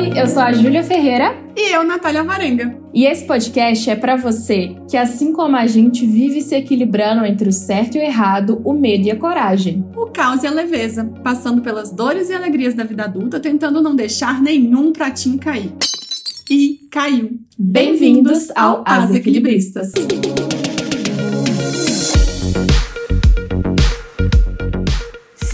[0.00, 1.36] Oi, eu sou a Júlia Ferreira.
[1.54, 2.74] E eu, Natália Varenga.
[2.94, 7.50] E esse podcast é para você que, assim como a gente, vive se equilibrando entre
[7.50, 9.84] o certo e o errado, o medo e a coragem.
[9.94, 13.94] O caos e a leveza, passando pelas dores e alegrias da vida adulta, tentando não
[13.94, 15.70] deixar nenhum pratinho cair.
[16.48, 17.38] E caiu.
[17.58, 19.92] Bem-vindos ao As Equilibristas.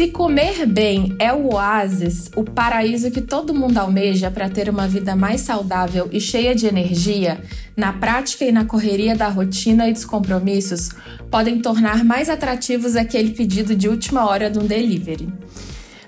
[0.07, 4.87] Se comer bem é o oásis, o paraíso que todo mundo almeja para ter uma
[4.87, 7.43] vida mais saudável e cheia de energia,
[7.77, 10.91] na prática e na correria da rotina e dos compromissos,
[11.29, 15.29] podem tornar mais atrativos aquele pedido de última hora de um delivery.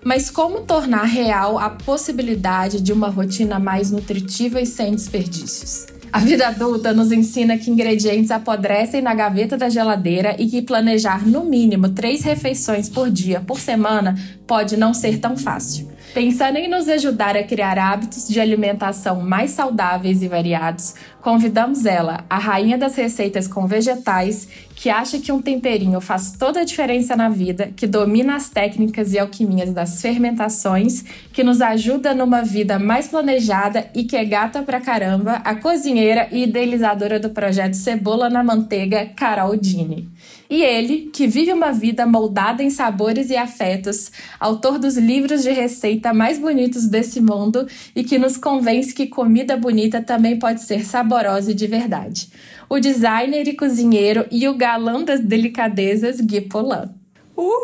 [0.05, 5.97] Mas como tornar real a possibilidade de uma rotina mais nutritiva e sem desperdícios?
[6.10, 11.26] A vida adulta nos ensina que ingredientes apodrecem na gaveta da geladeira e que planejar
[11.26, 14.14] no mínimo três refeições por dia por semana
[14.46, 15.88] pode não ser tão fácil.
[16.14, 22.24] Pensando em nos ajudar a criar hábitos de alimentação mais saudáveis e variados, convidamos ela,
[22.30, 27.16] a rainha das receitas com vegetais, que acha que um temperinho faz toda a diferença
[27.16, 32.78] na vida, que domina as técnicas e alquimias das fermentações, que nos ajuda numa vida
[32.78, 38.30] mais planejada e que é gata pra caramba, a cozinheira e idealizadora do projeto Cebola
[38.30, 40.08] na Manteiga, Carol Dini.
[40.50, 44.10] E ele, que vive uma vida moldada em sabores e afetos,
[44.41, 49.58] autor dos livros de receita mais bonitos desse mundo e que nos convence que comida
[49.58, 52.30] bonita também pode ser saborosa e de verdade.
[52.66, 56.94] O designer e cozinheiro e o galã das delicadezas, Gui Polan.
[57.36, 57.58] Uhul!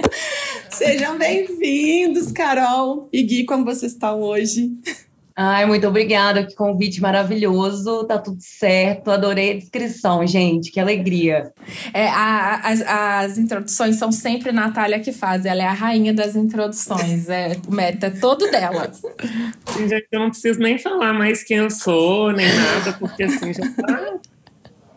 [0.70, 4.72] Sejam bem-vindos, Carol e Gui, como vocês estão hoje?
[5.42, 11.50] Ai, muito obrigada, que convite maravilhoso, tá tudo certo, adorei a descrição, gente, que alegria.
[11.94, 16.36] É, a, as, as introduções são sempre Natália que faz, ela é a rainha das
[16.36, 18.92] introduções, é, o mérito é todo dela.
[19.78, 23.62] Gente, eu não preciso nem falar mais quem eu sou, nem nada, porque assim, já
[23.62, 24.20] tá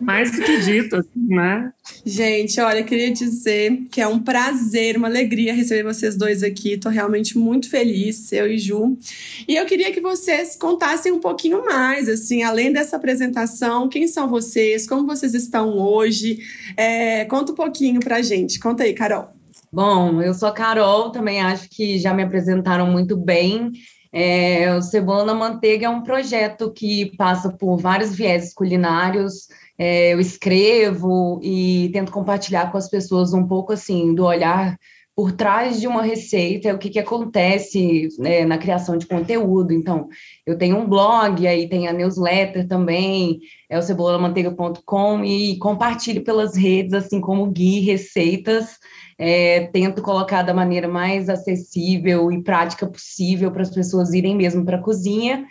[0.03, 1.72] mais do que dito, assim, né?
[2.06, 6.78] Gente, olha, queria dizer que é um prazer, uma alegria receber vocês dois aqui.
[6.78, 8.97] Tô realmente muito feliz, eu e Ju.
[9.47, 14.28] E eu queria que vocês contassem um pouquinho mais, assim, além dessa apresentação, quem são
[14.28, 16.40] vocês, como vocês estão hoje.
[16.75, 18.59] É, conta um pouquinho pra gente.
[18.59, 19.30] Conta aí, Carol.
[19.72, 23.72] Bom, eu sou a Carol, também acho que já me apresentaram muito bem.
[24.12, 29.47] É, o Cebola na Manteiga é um projeto que passa por vários vieses culinários,
[29.78, 34.78] é, eu escrevo e tento compartilhar com as pessoas um pouco assim do olhar
[35.16, 39.72] por trás de uma receita, o que, que acontece né, na criação de conteúdo.
[39.72, 40.08] Então,
[40.46, 43.40] eu tenho um blog, aí tem a newsletter também,
[43.70, 48.80] é o cebolamanteiga.com, e compartilho pelas redes, assim como Gui, receitas.
[49.16, 54.66] É, tento colocar da maneira mais acessível e prática possível para as pessoas irem mesmo
[54.66, 55.46] para a cozinha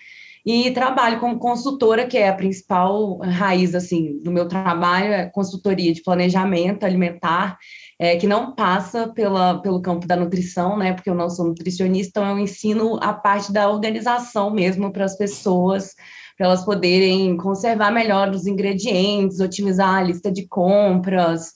[0.45, 5.93] e trabalho como consultora, que é a principal raiz assim do meu trabalho, é consultoria
[5.93, 7.57] de planejamento alimentar,
[7.99, 10.93] é, que não passa pela, pelo campo da nutrição, né?
[10.93, 15.17] Porque eu não sou nutricionista, então eu ensino a parte da organização mesmo para as
[15.17, 15.95] pessoas,
[16.37, 21.53] para elas poderem conservar melhor os ingredientes, otimizar a lista de compras,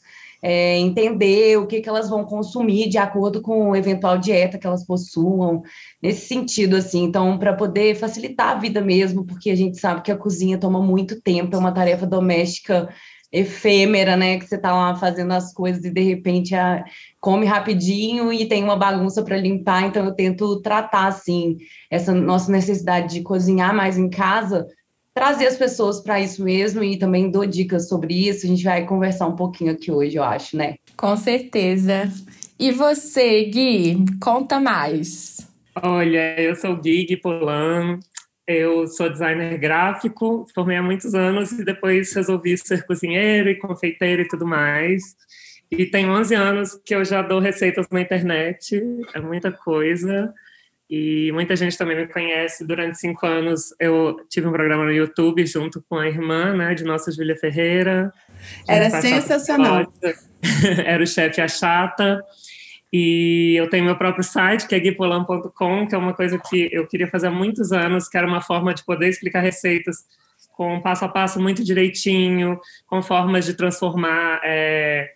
[0.48, 4.64] é, entender o que, que elas vão consumir de acordo com a eventual dieta que
[4.64, 5.64] elas possuam,
[6.00, 7.02] nesse sentido, assim.
[7.02, 10.80] Então, para poder facilitar a vida mesmo, porque a gente sabe que a cozinha toma
[10.80, 12.88] muito tempo, é uma tarefa doméstica
[13.32, 14.38] efêmera, né?
[14.38, 16.84] Que você está lá fazendo as coisas e de repente a,
[17.20, 19.82] come rapidinho e tem uma bagunça para limpar.
[19.88, 21.56] Então, eu tento tratar, assim,
[21.90, 24.64] essa nossa necessidade de cozinhar mais em casa
[25.16, 28.44] trazer as pessoas para isso mesmo e também dou dicas sobre isso.
[28.44, 30.75] A gente vai conversar um pouquinho aqui hoje, eu acho, né?
[30.94, 32.12] Com certeza.
[32.59, 35.38] E você, Gui, conta mais.
[35.82, 37.99] Olha, eu sou o Gui, Gui Polano.
[38.47, 44.21] Eu sou designer gráfico, formei há muitos anos e depois resolvi ser cozinheiro e confeiteiro
[44.21, 45.16] e tudo mais.
[45.71, 48.80] E tem 11 anos que eu já dou receitas na internet,
[49.15, 50.33] é muita coisa.
[50.88, 52.65] E muita gente também me conhece.
[52.65, 56.84] Durante cinco anos eu tive um programa no YouTube junto com a irmã, né, de
[56.84, 58.12] nossa Júlia Ferreira.
[58.68, 59.92] Era sensacional.
[60.84, 62.22] Era o chefe A Chata.
[62.92, 66.86] E eu tenho meu próprio site, que é guipolam.com, que é uma coisa que eu
[66.86, 70.04] queria fazer há muitos anos, que era uma forma de poder explicar receitas
[70.56, 75.10] com um passo a passo muito direitinho, com formas de transformar é,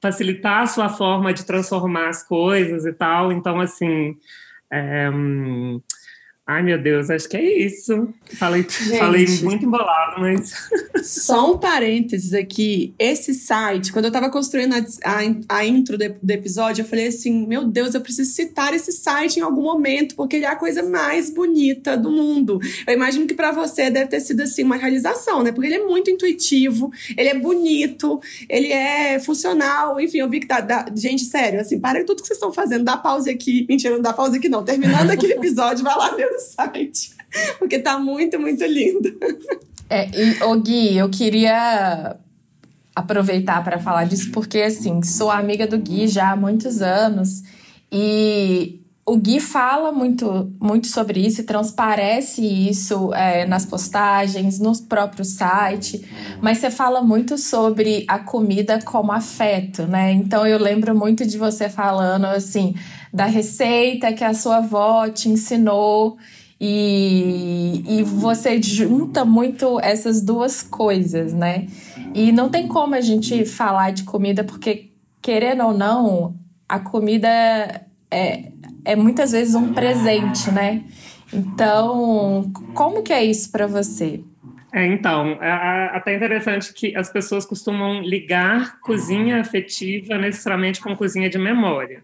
[0.00, 3.32] facilitar a sua forma de transformar as coisas e tal.
[3.32, 4.16] Então, assim,
[4.70, 5.10] é,
[6.50, 8.08] Ai, meu Deus, acho que é isso.
[8.38, 8.62] Falei,
[8.98, 10.50] falei muito embolado, mas.
[11.04, 12.94] Só um parênteses aqui.
[12.98, 17.08] Esse site, quando eu tava construindo a, a, a intro do, do, episódio, eu falei
[17.08, 20.56] assim: meu Deus, eu preciso citar esse site em algum momento, porque ele é a
[20.56, 22.58] coisa mais bonita do mundo.
[22.86, 25.52] Eu imagino que para você deve ter sido assim uma realização, né?
[25.52, 30.00] Porque ele é muito intuitivo, ele é bonito, ele é funcional.
[30.00, 30.62] Enfim, eu vi que tá.
[30.62, 33.66] Dá, gente, sério, assim, para tudo que vocês estão fazendo, dá pause aqui.
[33.68, 34.64] Mentira, não dá pause aqui, não.
[34.64, 37.14] Terminando aquele episódio, vai lá ver site,
[37.58, 39.16] porque tá muito, muito lindo.
[39.90, 42.16] É, e, ô Gui, eu queria
[42.94, 47.42] aproveitar para falar disso, porque assim, sou amiga do Gui já há muitos anos
[47.90, 54.76] e o Gui fala muito, muito sobre isso e transparece isso é, nas postagens, no
[54.82, 56.04] próprio site,
[56.42, 60.12] mas você fala muito sobre a comida como afeto, né?
[60.12, 62.74] Então eu lembro muito de você falando assim
[63.12, 66.18] da receita que a sua avó te ensinou
[66.60, 71.66] e, e você junta muito essas duas coisas, né?
[72.14, 74.90] E não tem como a gente falar de comida, porque,
[75.22, 76.34] querendo ou não,
[76.68, 77.28] a comida
[78.10, 78.52] é,
[78.84, 80.84] é muitas vezes um presente, né?
[81.32, 84.22] Então, como que é isso para você?
[84.72, 90.96] É, então, é, é até interessante que as pessoas costumam ligar cozinha afetiva necessariamente com
[90.96, 92.02] cozinha de memória.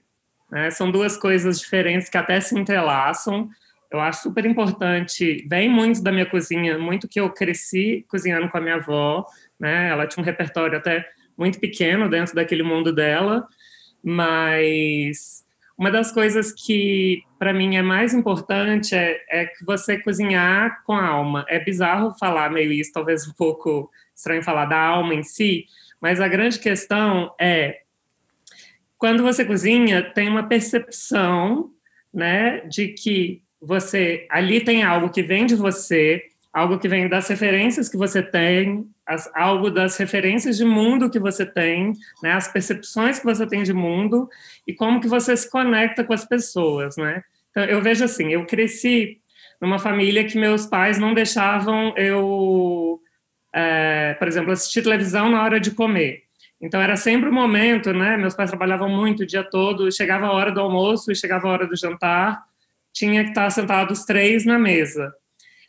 [0.55, 0.71] Né?
[0.71, 3.51] São duas coisas diferentes que até se entrelaçam,
[3.91, 8.59] eu acho super importante, vem muito da minha cozinha, muito que eu cresci cozinhando com
[8.59, 9.27] a minha avó,
[9.59, 9.89] né?
[9.89, 11.05] Ela tinha um repertório até
[11.37, 13.47] muito pequeno dentro daquele mundo dela,
[14.03, 15.45] mas
[15.77, 20.93] uma das coisas que para mim é mais importante é, é que você cozinhar com
[20.93, 21.45] a alma.
[21.49, 25.67] É bizarro falar meio isso, talvez um pouco estranho falar da alma em si,
[26.01, 27.84] mas a grande questão é
[28.99, 31.71] quando você cozinha, tem uma percepção,
[32.13, 37.29] né, de que você ali tem algo que vem de você, algo que vem das
[37.29, 41.93] referências que você tem, as, algo das referências de mundo que você tem,
[42.23, 44.29] né, as percepções que você tem de mundo
[44.67, 47.23] e como que você se conecta com as pessoas, né?
[47.51, 49.21] Então, eu vejo assim, eu cresci
[49.61, 53.01] numa família que meus pais não deixavam eu,
[53.53, 56.24] é, por exemplo, assistir televisão na hora de comer.
[56.65, 58.17] Então era sempre o um momento, né?
[58.17, 61.51] Meus pais trabalhavam muito o dia todo, chegava a hora do almoço e chegava a
[61.51, 62.43] hora do jantar,
[62.91, 65.13] tinha que estar sentados três na mesa.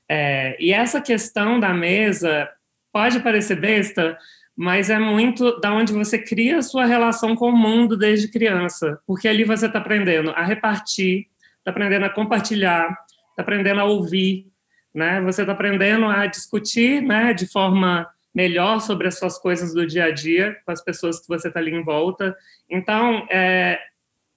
[0.07, 2.50] É, e essa questão da mesa
[2.94, 4.18] pode parecer besta,
[4.56, 8.98] mas é muito da onde você cria a sua relação com o mundo desde criança,
[9.06, 11.27] porque ali você está aprendendo a repartir,
[11.57, 12.88] está aprendendo a compartilhar,
[13.31, 14.48] está aprendendo a ouvir,
[14.94, 15.19] né?
[15.24, 20.05] Você está aprendendo a discutir, né, de forma melhor sobre as suas coisas do dia
[20.05, 22.35] a dia com as pessoas que você está ali em volta.
[22.69, 23.79] Então, é,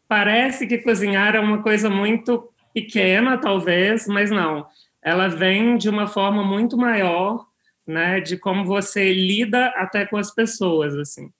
[0.06, 4.64] parece que cozinhar é uma coisa muito pequena, talvez, mas não.
[5.02, 7.44] Ela vem de uma forma muito maior,
[7.84, 11.30] né, de como você lida até com as pessoas, assim.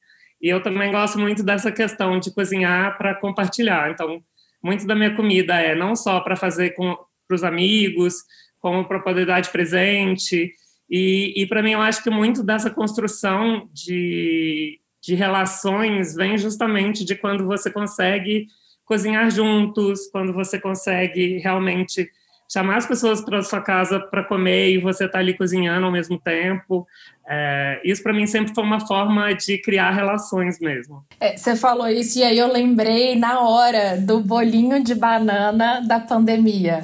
[0.40, 3.90] E eu também gosto muito dessa questão de cozinhar para compartilhar.
[3.90, 4.22] Então,
[4.62, 8.14] muito da minha comida é não só para fazer para os amigos,
[8.58, 10.52] como para poder dar de presente.
[10.90, 17.04] E, e para mim, eu acho que muito dessa construção de, de relações vem justamente
[17.04, 18.46] de quando você consegue
[18.84, 22.10] cozinhar juntos, quando você consegue realmente
[22.50, 26.18] chamar as pessoas para sua casa para comer e você está ali cozinhando ao mesmo
[26.18, 26.86] tempo.
[27.28, 31.04] É, isso para mim sempre foi uma forma de criar relações mesmo.
[31.20, 36.00] É, você falou isso e aí eu lembrei na hora do bolinho de banana da
[36.00, 36.82] pandemia.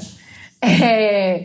[0.61, 1.44] É,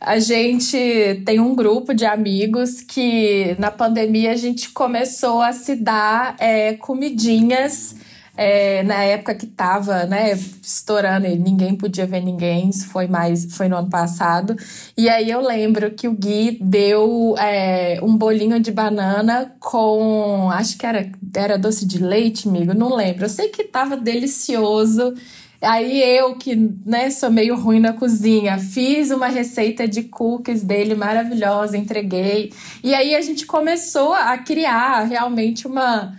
[0.00, 5.74] a gente tem um grupo de amigos que na pandemia a gente começou a se
[5.74, 7.96] dar é, comidinhas
[8.38, 13.56] é, na época que tava, né, estourando e ninguém podia ver ninguém, isso foi mais,
[13.56, 14.54] foi no ano passado.
[14.96, 20.78] E aí eu lembro que o Gui deu é, um bolinho de banana com, acho
[20.78, 23.24] que era, era doce de leite, amigo, não lembro.
[23.24, 25.14] Eu sei que tava delicioso.
[25.60, 26.54] Aí eu, que
[26.86, 32.52] né, sou meio ruim na cozinha, fiz uma receita de cookies dele maravilhosa, entreguei.
[32.82, 36.16] E aí a gente começou a criar realmente uma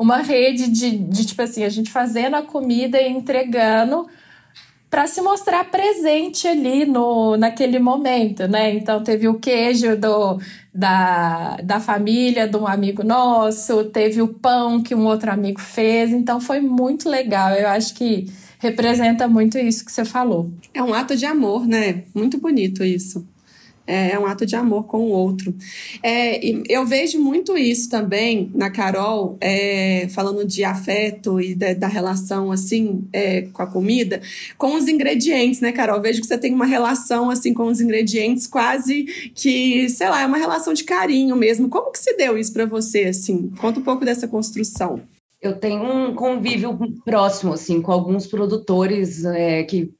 [0.00, 4.08] uma rede de, de tipo assim, a gente fazendo a comida e entregando
[4.88, 8.74] para se mostrar presente ali no, naquele momento, né?
[8.74, 10.40] Então teve o queijo do,
[10.74, 16.10] da, da família de um amigo nosso, teve o pão que um outro amigo fez,
[16.12, 17.50] então foi muito legal.
[17.52, 20.50] Eu acho que representa muito isso que você falou.
[20.72, 22.04] É um ato de amor, né?
[22.14, 23.26] Muito bonito isso.
[23.86, 25.52] É, é um ato de amor com o outro.
[26.02, 26.38] É,
[26.68, 32.52] eu vejo muito isso também na Carol, é, falando de afeto e da, da relação
[32.52, 34.20] assim é, com a comida,
[34.56, 35.96] com os ingredientes, né, Carol?
[35.96, 40.20] Eu vejo que você tem uma relação assim com os ingredientes quase que, sei lá,
[40.20, 41.68] é uma relação de carinho mesmo.
[41.68, 43.50] Como que se deu isso para você assim?
[43.58, 45.00] Conta um pouco dessa construção.
[45.40, 49.90] Eu tenho um convívio próximo assim com alguns produtores é, que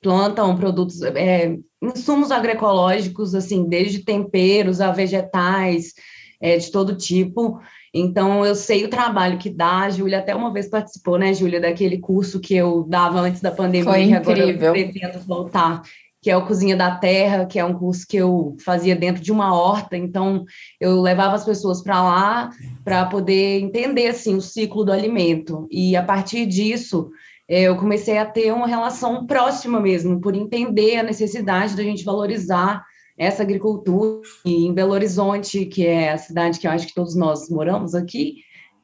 [0.00, 5.94] plantam produtos, é, insumos agroecológicos, assim, desde temperos a vegetais,
[6.40, 7.60] é, de todo tipo.
[7.92, 9.80] Então, eu sei o trabalho que dá.
[9.80, 13.50] A Júlia até uma vez participou, né, Júlia, daquele curso que eu dava antes da
[13.50, 14.50] pandemia, Foi incrível.
[14.50, 15.82] agora eu pretendo voltar,
[16.28, 19.32] que é o Cozinha da Terra, que é um curso que eu fazia dentro de
[19.32, 19.96] uma horta.
[19.96, 20.44] Então,
[20.78, 22.50] eu levava as pessoas para lá
[22.84, 25.66] para poder entender, assim, o ciclo do alimento.
[25.70, 27.10] E, a partir disso,
[27.48, 32.04] é, eu comecei a ter uma relação próxima mesmo, por entender a necessidade da gente
[32.04, 32.84] valorizar
[33.16, 34.20] essa agricultura.
[34.44, 37.94] E em Belo Horizonte, que é a cidade que eu acho que todos nós moramos
[37.94, 38.34] aqui,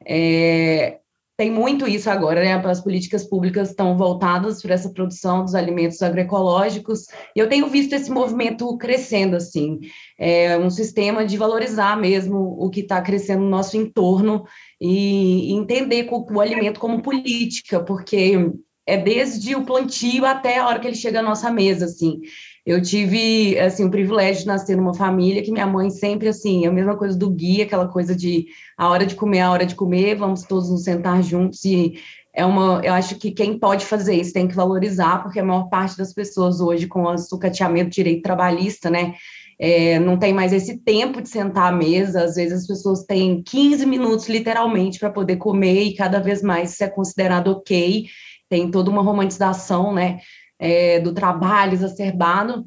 [0.03, 0.97] é,
[1.37, 2.53] tem muito isso agora, né?
[2.53, 7.93] As políticas públicas estão voltadas para essa produção dos alimentos agroecológicos, e eu tenho visto
[7.93, 9.79] esse movimento crescendo, assim,
[10.17, 14.45] é um sistema de valorizar mesmo o que está crescendo no nosso entorno
[14.79, 18.51] e entender o alimento como política, porque
[18.87, 22.19] é desde o plantio até a hora que ele chega à nossa mesa, assim.
[22.65, 26.71] Eu tive, assim, o privilégio de nascer numa família que minha mãe sempre, assim, a
[26.71, 30.15] mesma coisa do guia, aquela coisa de a hora de comer, a hora de comer,
[30.15, 31.99] vamos todos nos sentar juntos e
[32.35, 35.69] é uma, eu acho que quem pode fazer isso tem que valorizar, porque a maior
[35.69, 39.13] parte das pessoas hoje com o sucateamento direito trabalhista, né,
[39.57, 43.41] é, não tem mais esse tempo de sentar à mesa, às vezes as pessoas têm
[43.41, 48.05] 15 minutos, literalmente, para poder comer, e cada vez mais isso é considerado ok,
[48.49, 50.19] tem toda uma romantização, né,
[50.59, 52.65] é, do trabalho exacerbado,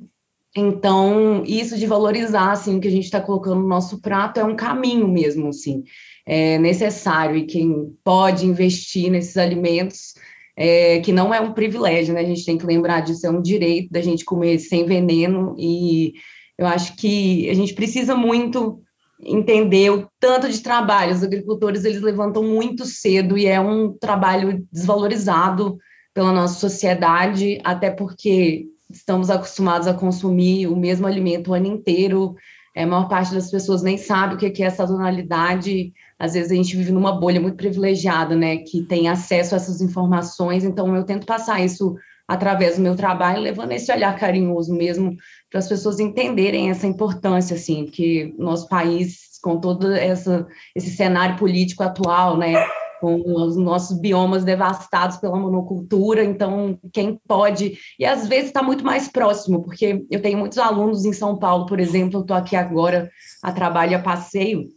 [0.57, 4.45] então, isso de valorizar, assim, o que a gente está colocando no nosso prato é
[4.45, 5.85] um caminho mesmo, assim,
[6.27, 10.15] é necessário, e quem pode investir nesses alimentos,
[10.57, 13.43] é, que não é um privilégio, né, a gente tem que lembrar disso, é um
[13.43, 16.15] direito da gente comer sem veneno, e
[16.57, 18.83] eu acho que a gente precisa muito
[19.21, 21.15] entender o tanto de trabalho.
[21.15, 25.77] Os agricultores eles levantam muito cedo e é um trabalho desvalorizado
[26.19, 32.35] pela nossa sociedade, até porque estamos acostumados a consumir o mesmo alimento o ano inteiro.
[32.75, 35.93] É, a maior parte das pessoas nem sabe o que é sazonalidade.
[36.19, 39.81] Às vezes a gente vive numa bolha muito privilegiada, né, que tem acesso a essas
[39.81, 40.65] informações.
[40.65, 41.95] Então eu tento passar isso
[42.27, 45.17] através do meu trabalho, levando esse olhar carinhoso mesmo
[45.49, 51.37] para as pessoas entenderem essa importância, assim, que nosso país, com todo essa, esse cenário
[51.37, 52.55] político atual, né,
[53.01, 58.85] com os nossos biomas devastados pela monocultura, então quem pode, e às vezes está muito
[58.85, 62.57] mais próximo, porque eu tenho muitos alunos em São Paulo, por exemplo, eu estou aqui
[62.57, 63.11] agora
[63.43, 64.69] a trabalho a passeio,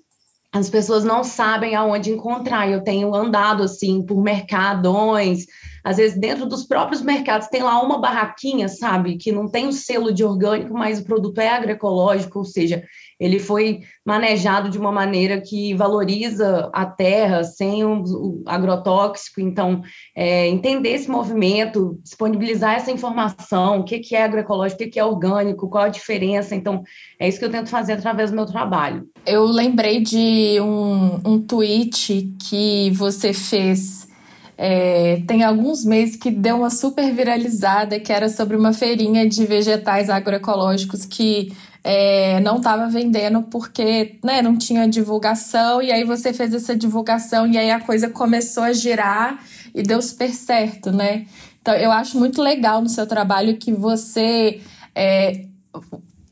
[0.53, 2.69] as pessoas não sabem aonde encontrar.
[2.69, 5.45] Eu tenho andado assim por mercadões,
[5.83, 9.73] às vezes dentro dos próprios mercados tem lá uma barraquinha, sabe, que não tem o
[9.73, 12.83] selo de orgânico, mas o produto é agroecológico, ou seja,
[13.21, 19.39] ele foi manejado de uma maneira que valoriza a terra sem o, o agrotóxico.
[19.39, 19.83] Então,
[20.15, 24.99] é, entender esse movimento, disponibilizar essa informação, o que, que é agroecológico, o que, que
[24.99, 26.55] é orgânico, qual a diferença.
[26.55, 26.81] Então,
[27.19, 29.07] é isso que eu tento fazer através do meu trabalho.
[29.23, 34.09] Eu lembrei de um, um tweet que você fez.
[34.57, 39.45] É, tem alguns meses que deu uma super viralizada, que era sobre uma feirinha de
[39.45, 41.51] vegetais agroecológicos que
[41.83, 47.47] é, não estava vendendo porque né, não tinha divulgação, e aí você fez essa divulgação
[47.47, 51.25] e aí a coisa começou a girar e deu super certo, né?
[51.61, 54.61] Então eu acho muito legal no seu trabalho que você.
[54.93, 55.45] É,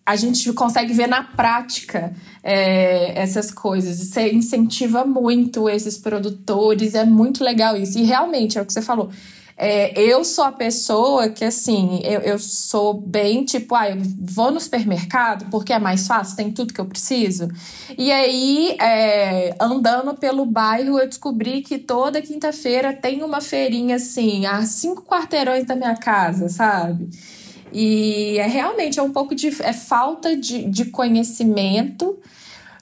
[0.05, 2.11] a gente consegue ver na prática
[2.43, 3.97] é, essas coisas.
[3.97, 7.99] Você incentiva muito esses produtores, é muito legal isso.
[7.99, 9.11] E realmente, é o que você falou
[9.61, 14.51] é, eu sou a pessoa que, assim, eu, eu sou bem tipo, ah, eu vou
[14.51, 17.49] no supermercado porque é mais fácil, tem tudo que eu preciso.
[17.97, 24.45] E aí, é, andando pelo bairro, eu descobri que toda quinta-feira tem uma feirinha, assim,
[24.45, 27.09] a cinco quarteirões da minha casa, sabe?
[27.73, 32.17] E é realmente é um pouco de é falta de, de conhecimento,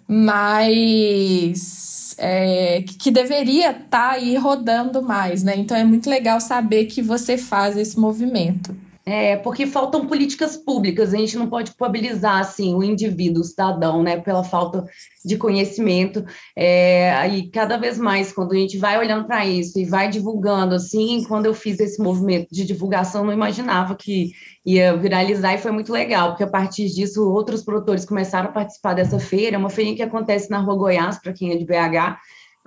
[0.07, 5.55] mas é, que deveria estar tá aí rodando mais, né?
[5.55, 8.75] Então é muito legal saber que você faz esse movimento.
[9.09, 14.03] É, porque faltam políticas públicas, a gente não pode culpabilizar assim, o indivíduo, o cidadão,
[14.03, 14.85] né, pela falta
[15.23, 16.25] de conhecimento.
[16.53, 17.13] É,
[17.53, 21.45] cada vez mais, quando a gente vai olhando para isso e vai divulgando, assim, quando
[21.45, 24.31] eu fiz esse movimento de divulgação, não imaginava que
[24.65, 28.93] ia viralizar e foi muito legal, porque a partir disso, outros produtores começaram a participar
[28.93, 32.17] dessa feira, é uma feira que acontece na Rua Goiás, para quem é de BH,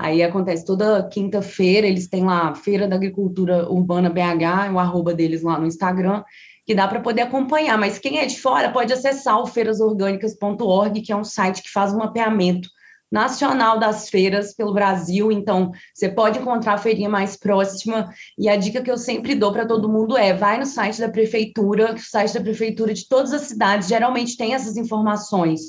[0.02, 5.42] Aí acontece toda quinta-feira, eles têm lá Feira da Agricultura Urbana BH, o arroba deles
[5.42, 6.25] lá no Instagram,
[6.64, 7.76] que dá para poder acompanhar.
[7.76, 11.92] Mas quem é de fora pode acessar o feirasorgânicas.org, que é um site que faz
[11.92, 12.71] um mapeamento
[13.12, 15.30] nacional das feiras pelo Brasil.
[15.30, 18.09] Então, você pode encontrar a feirinha mais próxima.
[18.38, 21.11] E a dica que eu sempre dou para todo mundo é: vai no site da
[21.11, 25.61] prefeitura, o site da prefeitura de todas as cidades geralmente tem essas informações.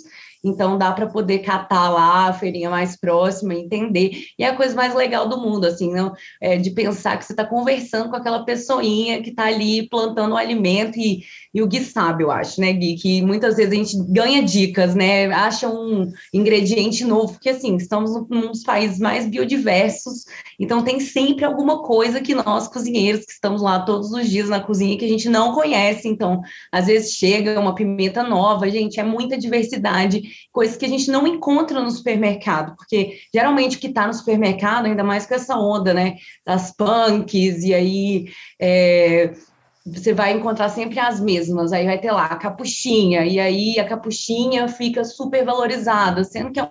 [0.43, 4.11] Então dá para poder catar lá a feirinha mais próxima, entender.
[4.37, 7.33] E é a coisa mais legal do mundo, assim, não é de pensar que você
[7.33, 11.83] está conversando com aquela pessoinha que está ali plantando o alimento e, e o Gui
[11.83, 15.27] sabe, eu acho, né, Gui, que muitas vezes a gente ganha dicas, né?
[15.27, 20.25] Acha um ingrediente novo, porque assim, estamos num dos países mais biodiversos,
[20.59, 24.59] então tem sempre alguma coisa que nós, cozinheiros, que estamos lá todos os dias na
[24.59, 26.07] cozinha, que a gente não conhece.
[26.07, 26.41] Então,
[26.71, 31.27] às vezes chega uma pimenta nova, gente, é muita diversidade coisas que a gente não
[31.27, 35.93] encontra no supermercado, porque geralmente o que está no supermercado, ainda mais com essa onda,
[35.93, 36.15] né,
[36.45, 38.25] das punks, e aí
[38.59, 39.33] é,
[39.85, 43.85] você vai encontrar sempre as mesmas, aí vai ter lá a capuchinha, e aí a
[43.85, 46.69] capuchinha fica super valorizada, sendo que é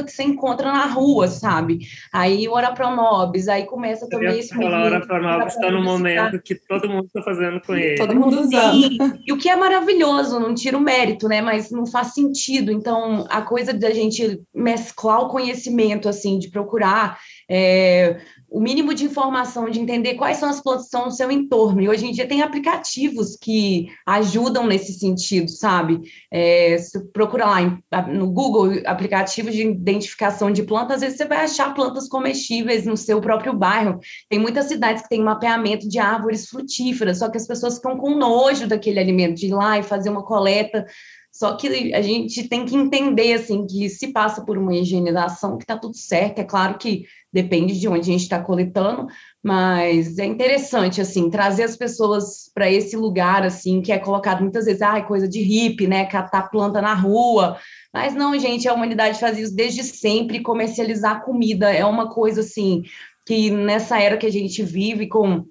[0.00, 1.80] que você encontra na rua, sabe?
[2.10, 4.80] Aí o Orapronobis, aí começa também esse movimento.
[4.80, 7.96] O Orapronobis está no momento que todo mundo está fazendo com ele.
[7.96, 8.74] Todo mundo usando.
[8.74, 11.42] E, e, o que é maravilhoso, não tira o mérito, né?
[11.42, 12.72] Mas não faz sentido.
[12.72, 17.18] Então, a coisa da gente mesclar o conhecimento, assim, de procurar
[17.50, 18.18] é,
[18.52, 21.80] o mínimo de informação, de entender quais são as plantas que estão no seu entorno.
[21.80, 26.02] E hoje em dia tem aplicativos que ajudam nesse sentido, sabe?
[26.30, 27.60] É, se procura lá
[28.08, 32.96] no Google aplicativos de identificação de plantas, às vezes você vai achar plantas comestíveis no
[32.96, 33.98] seu próprio bairro.
[34.28, 38.16] Tem muitas cidades que têm mapeamento de árvores frutíferas, só que as pessoas ficam com
[38.16, 40.84] nojo daquele alimento, de ir lá e fazer uma coleta
[41.32, 45.64] só que a gente tem que entender assim que se passa por uma higienização que
[45.64, 46.40] está tudo certo.
[46.40, 49.06] É claro que depende de onde a gente está coletando,
[49.42, 54.66] mas é interessante assim trazer as pessoas para esse lugar assim que é colocado muitas
[54.66, 57.56] vezes, ah, coisa de hippie, né, catar planta na rua.
[57.92, 60.42] Mas não, gente, a humanidade faz isso desde sempre.
[60.42, 62.82] Comercializar comida é uma coisa assim
[63.26, 65.44] que nessa era que a gente vive com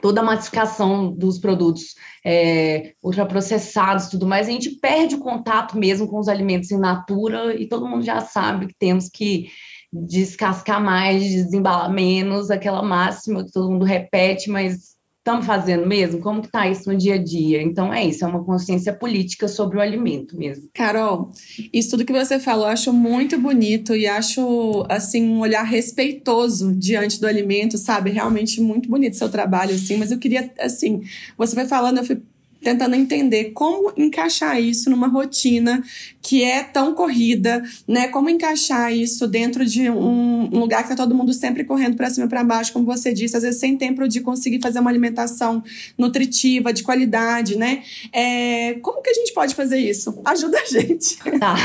[0.00, 1.94] toda a massificação dos produtos
[2.24, 7.54] é, ultraprocessados tudo mais, a gente perde o contato mesmo com os alimentos in natura
[7.54, 9.50] e todo mundo já sabe que temos que
[9.92, 16.20] descascar mais, desembalar menos, aquela máxima que todo mundo repete, mas estamos fazendo mesmo?
[16.20, 17.62] Como que está isso no dia a dia?
[17.62, 20.68] Então é isso, é uma consciência política sobre o alimento mesmo.
[20.72, 21.30] Carol,
[21.72, 26.74] isso tudo que você falou, eu acho muito bonito e acho assim um olhar respeitoso
[26.74, 28.10] diante do alimento, sabe?
[28.10, 31.02] Realmente muito bonito seu trabalho assim, mas eu queria assim,
[31.36, 32.22] você foi falando, eu fui
[32.62, 35.82] tentando entender como encaixar isso numa rotina
[36.22, 38.08] que é tão corrida, né?
[38.08, 42.26] Como encaixar isso dentro de um lugar que tá todo mundo sempre correndo para cima
[42.26, 45.62] e para baixo, como você disse, às vezes sem tempo de conseguir fazer uma alimentação
[45.96, 47.82] nutritiva, de qualidade, né?
[48.12, 50.20] É, como que a gente pode fazer isso?
[50.24, 51.18] Ajuda a gente.
[51.40, 51.56] Tá.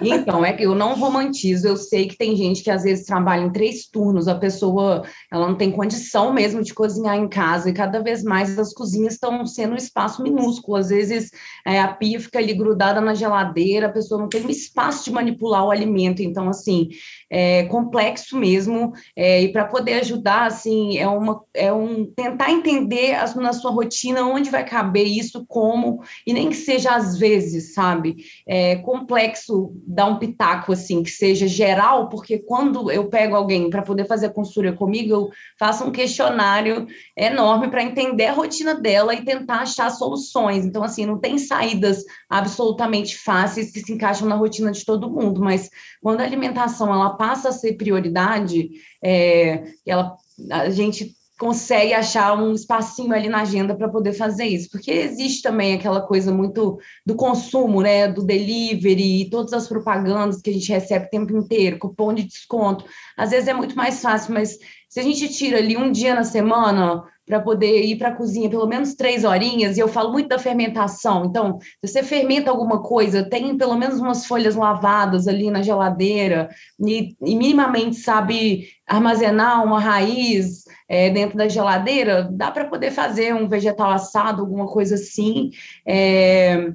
[0.00, 3.42] Então, é que eu não romantizo, eu sei que tem gente que às vezes trabalha
[3.42, 7.72] em três turnos, a pessoa ela não tem condição mesmo de cozinhar em casa, e
[7.72, 11.32] cada vez mais as cozinhas estão sendo um espaço minúsculo, às vezes
[11.66, 15.64] é, a pia fica ali grudada na geladeira a pessoa não tem espaço de manipular
[15.64, 16.22] o alimento.
[16.22, 16.88] Então, assim,
[17.34, 18.92] é complexo mesmo.
[19.16, 23.70] É, e para poder ajudar, assim, é, uma, é um tentar entender as, na sua
[23.70, 28.16] rotina onde vai caber isso, como, e nem que seja às vezes, sabe?
[28.46, 33.80] É complexo dar um pitaco, assim, que seja geral, porque quando eu pego alguém para
[33.80, 39.14] poder fazer a consultoria comigo, eu faço um questionário enorme para entender a rotina dela
[39.14, 40.66] e tentar achar soluções.
[40.66, 45.40] Então, assim, não tem saídas absolutamente fáceis que se encaixam na rotina de todo mundo,
[45.40, 45.70] mas
[46.02, 48.68] quando a alimentação ela passa a ser prioridade,
[49.00, 50.16] é, ela,
[50.50, 55.40] a gente consegue achar um espacinho ali na agenda para poder fazer isso, porque existe
[55.40, 60.72] também aquela coisa muito do consumo, né, do delivery, todas as propagandas que a gente
[60.72, 62.84] recebe o tempo inteiro, cupom de desconto.
[63.16, 64.58] Às vezes é muito mais fácil, mas
[64.92, 68.50] se a gente tira ali um dia na semana para poder ir para a cozinha
[68.50, 71.24] pelo menos três horinhas, e eu falo muito da fermentação.
[71.24, 76.50] Então, se você fermenta alguma coisa, tem pelo menos umas folhas lavadas ali na geladeira,
[76.78, 83.34] e, e minimamente sabe armazenar uma raiz é, dentro da geladeira, dá para poder fazer
[83.34, 85.52] um vegetal assado, alguma coisa assim.
[85.86, 86.70] É,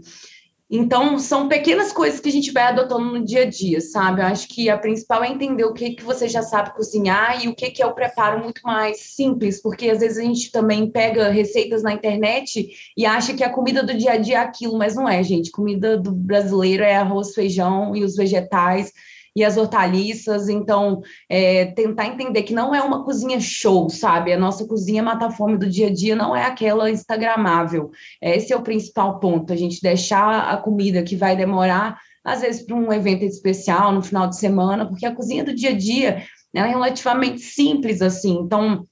[0.69, 4.21] então, são pequenas coisas que a gente vai adotando no dia a dia, sabe?
[4.21, 7.47] Eu acho que a principal é entender o que, que você já sabe cozinhar e
[7.47, 10.91] o que, que é o preparo muito mais simples, porque às vezes a gente também
[10.91, 14.77] pega receitas na internet e acha que a comida do dia a dia é aquilo,
[14.77, 15.51] mas não é, gente.
[15.51, 18.91] Comida do brasileiro é arroz, feijão e os vegetais
[19.37, 20.49] e as hortaliças.
[20.49, 24.33] Então, é, tentar entender que não é uma cozinha show, sabe?
[24.33, 27.91] A nossa cozinha mata-fome do dia a dia não é aquela instagramável.
[28.19, 32.65] Esse é o principal ponto, a gente deixar a comida que vai demorar, às vezes,
[32.65, 36.23] para um evento especial, no final de semana, porque a cozinha do dia a dia
[36.55, 38.39] é relativamente simples, assim.
[38.39, 38.87] Então,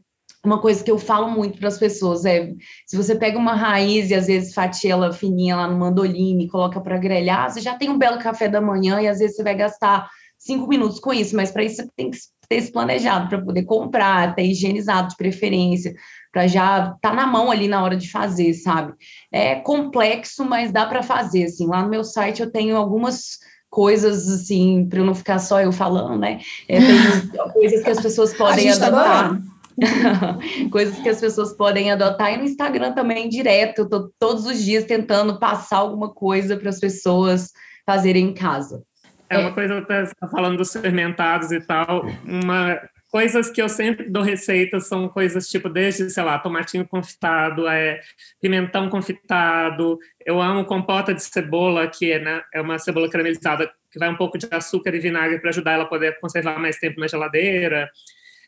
[0.46, 2.54] uma coisa que eu falo muito para as pessoas é:
[2.86, 6.48] se você pega uma raiz e às vezes fatia ela fininha lá no mandoline e
[6.48, 9.44] coloca para grelhar, você já tem um belo café da manhã e às vezes você
[9.44, 12.18] vai gastar cinco minutos com isso, mas para isso você tem que
[12.48, 15.96] ter se planejado para poder comprar, ter higienizado de preferência,
[16.32, 18.94] para já estar tá na mão ali na hora de fazer, sabe?
[19.32, 21.46] É complexo, mas dá para fazer.
[21.46, 25.72] Assim, lá no meu site eu tenho algumas coisas assim, para não ficar só eu
[25.72, 26.40] falando, né?
[26.68, 26.88] É, tem
[27.54, 29.40] coisas que as pessoas podem tá adotar.
[30.72, 34.64] coisas que as pessoas podem adotar e no Instagram também direto, eu tô todos os
[34.64, 37.52] dias tentando passar alguma coisa para as pessoas
[37.86, 38.84] fazerem em casa.
[39.30, 42.80] É uma coisa, tá falando dos fermentados e tal, uma
[43.16, 48.02] coisas que eu sempre dou receitas são coisas tipo desde, sei lá, tomatinho confitado, é,
[48.42, 49.98] pimentão confitado.
[50.26, 54.18] Eu amo compota de cebola, que é, né, é uma cebola caramelizada que vai um
[54.18, 57.90] pouco de açúcar e vinagre para ajudar ela a poder conservar mais tempo na geladeira.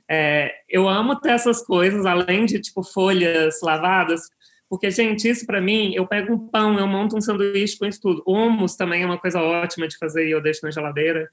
[0.05, 4.23] É, eu amo ter essas coisas, além de tipo folhas lavadas,
[4.69, 8.01] porque, gente, isso para mim, eu pego um pão, eu monto um sanduíche com isso
[8.01, 8.23] tudo.
[8.27, 11.29] Hummus também é uma coisa ótima de fazer e eu deixo na geladeira.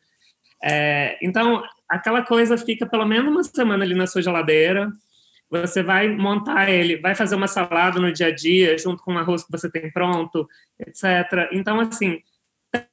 [0.63, 4.93] É, então, aquela coisa fica pelo menos uma semana ali na sua geladeira.
[5.51, 9.19] Você vai montar ele, vai fazer uma salada no dia a dia, junto com o
[9.19, 11.49] arroz que você tem pronto, etc.
[11.53, 12.21] Então, assim,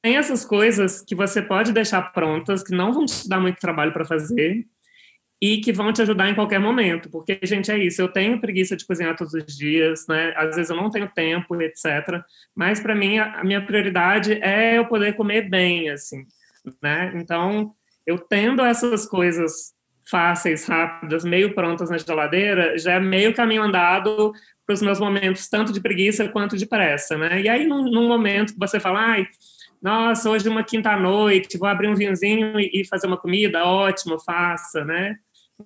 [0.01, 3.93] tem essas coisas que você pode deixar prontas, que não vão te dar muito trabalho
[3.93, 4.65] para fazer,
[5.41, 8.77] e que vão te ajudar em qualquer momento, porque, gente, é isso, eu tenho preguiça
[8.77, 12.21] de cozinhar todos os dias, né, às vezes eu não tenho tempo, etc.,
[12.56, 16.27] mas para mim a, minha prioridade é eu poder comer bem, assim,
[16.82, 17.73] né, então
[18.06, 19.73] eu tendo essas coisas
[20.08, 24.34] fáceis, rápidas, meio prontas na geladeira, já é meio caminho andado
[24.65, 28.08] para os meus momentos, tanto de preguiça quanto de pressa, né, e aí num, num
[28.08, 29.27] momento que você fala, ai,
[29.82, 34.86] nossa, hoje é uma quinta-noite, vou abrir um vinhozinho e fazer uma comida, ótimo, faça,
[34.86, 35.15] né,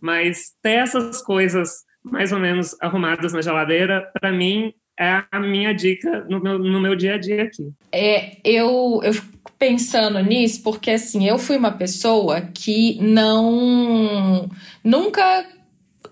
[0.01, 1.69] mas ter essas coisas
[2.03, 6.79] mais ou menos arrumadas na geladeira, para mim, é a minha dica no meu, no
[6.79, 7.71] meu dia a dia aqui.
[7.91, 14.49] É, eu, eu fico pensando nisso porque, assim, eu fui uma pessoa que não...
[14.83, 15.45] Nunca,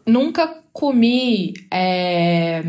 [0.06, 1.54] nunca comi...
[1.72, 2.64] É,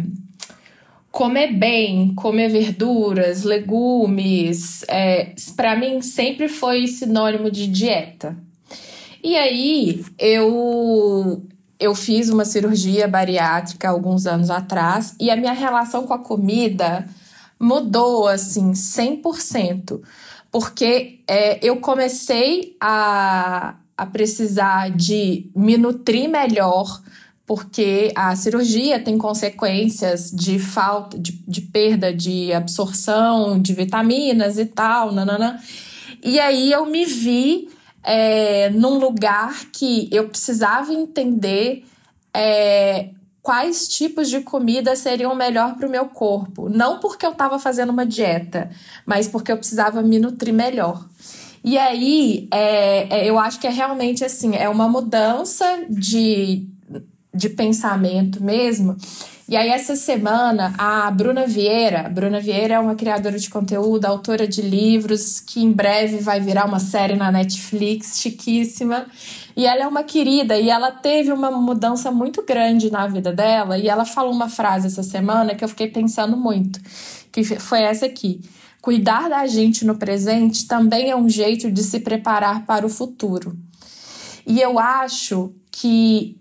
[1.15, 8.37] comer bem, comer verduras, legumes, é, para mim sempre foi sinônimo de dieta.
[9.25, 11.43] E aí eu
[11.81, 17.09] eu fiz uma cirurgia bariátrica alguns anos atrás e a minha relação com a comida
[17.59, 20.01] mudou assim 100%,
[20.53, 27.03] porque é, eu comecei a, a precisar de me nutrir melhor,
[27.47, 34.67] porque a cirurgia tem consequências de falta, de, de perda de absorção de vitaminas e
[34.67, 35.59] tal, nanana.
[36.23, 37.74] E aí eu me vi
[38.05, 41.85] é, num lugar que eu precisava entender
[42.33, 43.09] é,
[43.43, 46.69] quais tipos de comida seriam melhor para o meu corpo.
[46.69, 48.71] Não porque eu estava fazendo uma dieta,
[49.05, 51.05] mas porque eu precisava me nutrir melhor.
[51.63, 56.67] E aí, é, é, eu acho que é realmente assim, é uma mudança de,
[57.35, 58.97] de pensamento mesmo.
[59.47, 64.49] E aí, essa semana, a Bruna Vieira, Bruna Vieira é uma criadora de conteúdo, autora
[64.49, 69.05] de livros, que em breve vai virar uma série na Netflix, chiquíssima.
[69.55, 73.77] E ela é uma querida e ela teve uma mudança muito grande na vida dela.
[73.77, 76.81] E ela falou uma frase essa semana que eu fiquei pensando muito,
[77.31, 78.41] que foi essa aqui.
[78.81, 83.55] Cuidar da gente no presente também é um jeito de se preparar para o futuro.
[84.47, 86.39] E eu acho que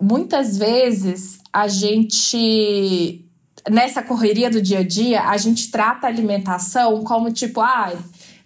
[0.00, 3.24] muitas vezes a gente
[3.70, 7.92] nessa correria do dia a dia, a gente trata a alimentação como tipo, ah,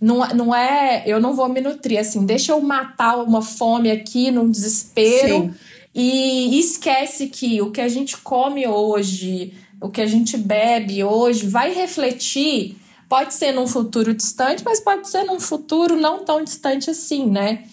[0.00, 4.30] não, não é, eu não vou me nutrir assim, deixa eu matar uma fome aqui
[4.30, 5.54] num desespero Sim.
[5.94, 11.46] e esquece que o que a gente come hoje, o que a gente bebe hoje
[11.46, 12.76] vai refletir,
[13.08, 17.64] pode ser num futuro distante, mas pode ser num futuro não tão distante assim, né?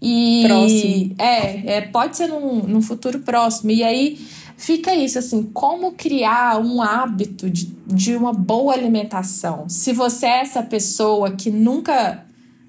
[0.00, 1.14] E próximo.
[1.18, 3.70] É, é pode ser num, num futuro próximo.
[3.70, 4.18] E aí
[4.56, 9.68] fica isso assim, como criar um hábito de, de uma boa alimentação.
[9.68, 12.24] Se você é essa pessoa que nunca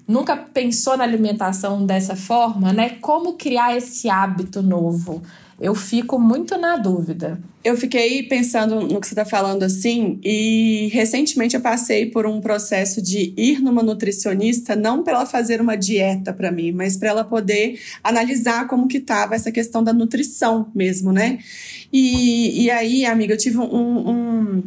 [0.08, 2.90] nunca pensou na alimentação dessa forma, né?
[3.00, 5.20] Como criar esse hábito novo?
[5.58, 7.40] Eu fico muito na dúvida.
[7.64, 12.40] Eu fiquei pensando no que você está falando assim, e recentemente eu passei por um
[12.40, 17.08] processo de ir numa nutricionista, não para ela fazer uma dieta para mim, mas para
[17.08, 21.38] ela poder analisar como que estava essa questão da nutrição mesmo, né?
[21.90, 24.62] E, e aí, amiga, eu tive um, um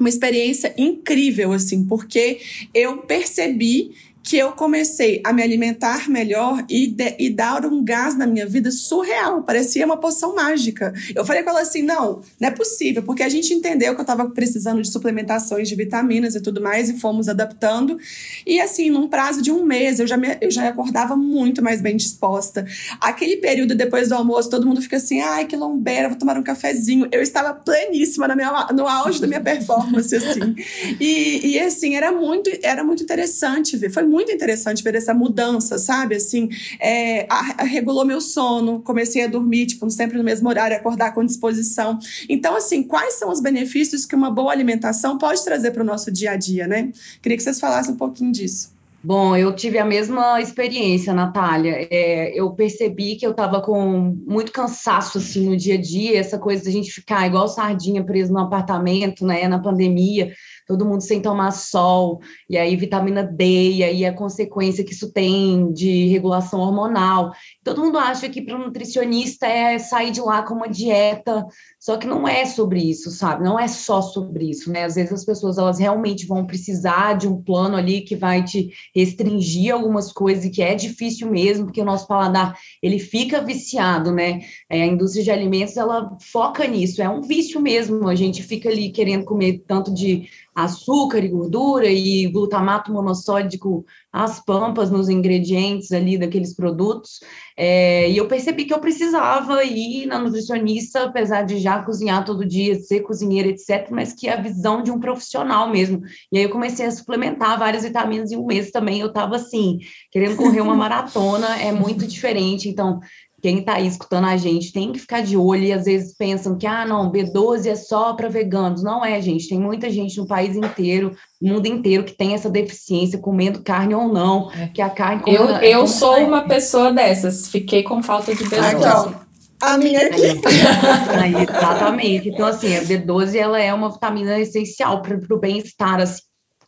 [0.00, 2.40] uma experiência incrível, assim, porque
[2.72, 8.16] eu percebi que eu comecei a me alimentar melhor e, de, e dar um gás
[8.16, 9.42] na minha vida surreal.
[9.42, 10.92] Parecia uma poção mágica.
[11.14, 14.02] Eu falei com ela assim: não, não é possível, porque a gente entendeu que eu
[14.02, 17.98] estava precisando de suplementações de vitaminas e tudo mais, e fomos adaptando.
[18.46, 21.80] E assim, num prazo de um mês, eu já, me, eu já acordava muito mais
[21.80, 22.66] bem disposta.
[23.00, 26.42] Aquele período depois do almoço, todo mundo fica assim: ai, que lombeira, vou tomar um
[26.42, 27.08] cafezinho.
[27.10, 30.54] Eu estava pleníssima na minha, no auge da minha performance, assim.
[31.00, 33.90] E, e assim, era muito, era muito interessante ver.
[33.90, 36.16] Foi muito interessante ver essa mudança, sabe?
[36.16, 36.48] Assim,
[36.80, 41.14] é, a, a, regulou meu sono, comecei a dormir, tipo, sempre no mesmo horário, acordar
[41.14, 41.98] com disposição.
[42.28, 46.10] Então, assim, quais são os benefícios que uma boa alimentação pode trazer para o nosso
[46.10, 46.90] dia a dia, né?
[47.22, 48.80] Queria que vocês falassem um pouquinho disso.
[49.02, 51.88] Bom, eu tive a mesma experiência, Natália.
[51.90, 56.38] É, eu percebi que eu estava com muito cansaço assim no dia a dia, essa
[56.38, 60.34] coisa da gente ficar igual sardinha preso no apartamento, né, na pandemia
[60.70, 65.12] todo mundo sem tomar sol, e aí vitamina D, e aí a consequência que isso
[65.12, 67.32] tem de regulação hormonal.
[67.64, 71.44] Todo mundo acha que para um nutricionista é sair de lá com uma dieta,
[71.76, 73.42] só que não é sobre isso, sabe?
[73.42, 74.84] Não é só sobre isso, né?
[74.84, 78.70] Às vezes as pessoas elas realmente vão precisar de um plano ali que vai te
[78.94, 84.12] restringir algumas coisas e que é difícil mesmo, porque o nosso paladar ele fica viciado,
[84.12, 84.40] né?
[84.70, 88.08] É, a indústria de alimentos ela foca nisso, é um vício mesmo.
[88.08, 90.28] A gente fica ali querendo comer tanto de
[90.64, 97.20] açúcar e gordura e glutamato monossódico as pampas nos ingredientes ali daqueles produtos.
[97.56, 102.44] É, e eu percebi que eu precisava ir na nutricionista, apesar de já cozinhar todo
[102.44, 106.02] dia, ser cozinheira, etc., mas que a visão de um profissional mesmo.
[106.32, 109.00] E aí eu comecei a suplementar várias vitaminas em um mês também.
[109.00, 109.78] Eu estava assim,
[110.10, 112.68] querendo correr uma maratona, é muito diferente.
[112.68, 113.00] Então,
[113.40, 116.56] quem está aí escutando a gente tem que ficar de olho e às vezes pensam
[116.56, 118.82] que, ah, não, B12 é só para veganos.
[118.82, 119.48] Não é, gente.
[119.48, 123.94] Tem muita gente no país inteiro, no mundo inteiro, que tem essa deficiência, comendo carne
[123.94, 124.68] ou não, é.
[124.68, 125.22] que a carne...
[125.26, 126.24] Eu, é eu sou é.
[126.24, 127.48] uma pessoa dessas.
[127.48, 129.14] Fiquei com falta de B12.
[129.62, 130.22] A minha aqui.
[131.20, 132.28] Aí, exatamente.
[132.28, 136.22] Então, assim, a B12 ela é uma vitamina essencial para o bem-estar, assim,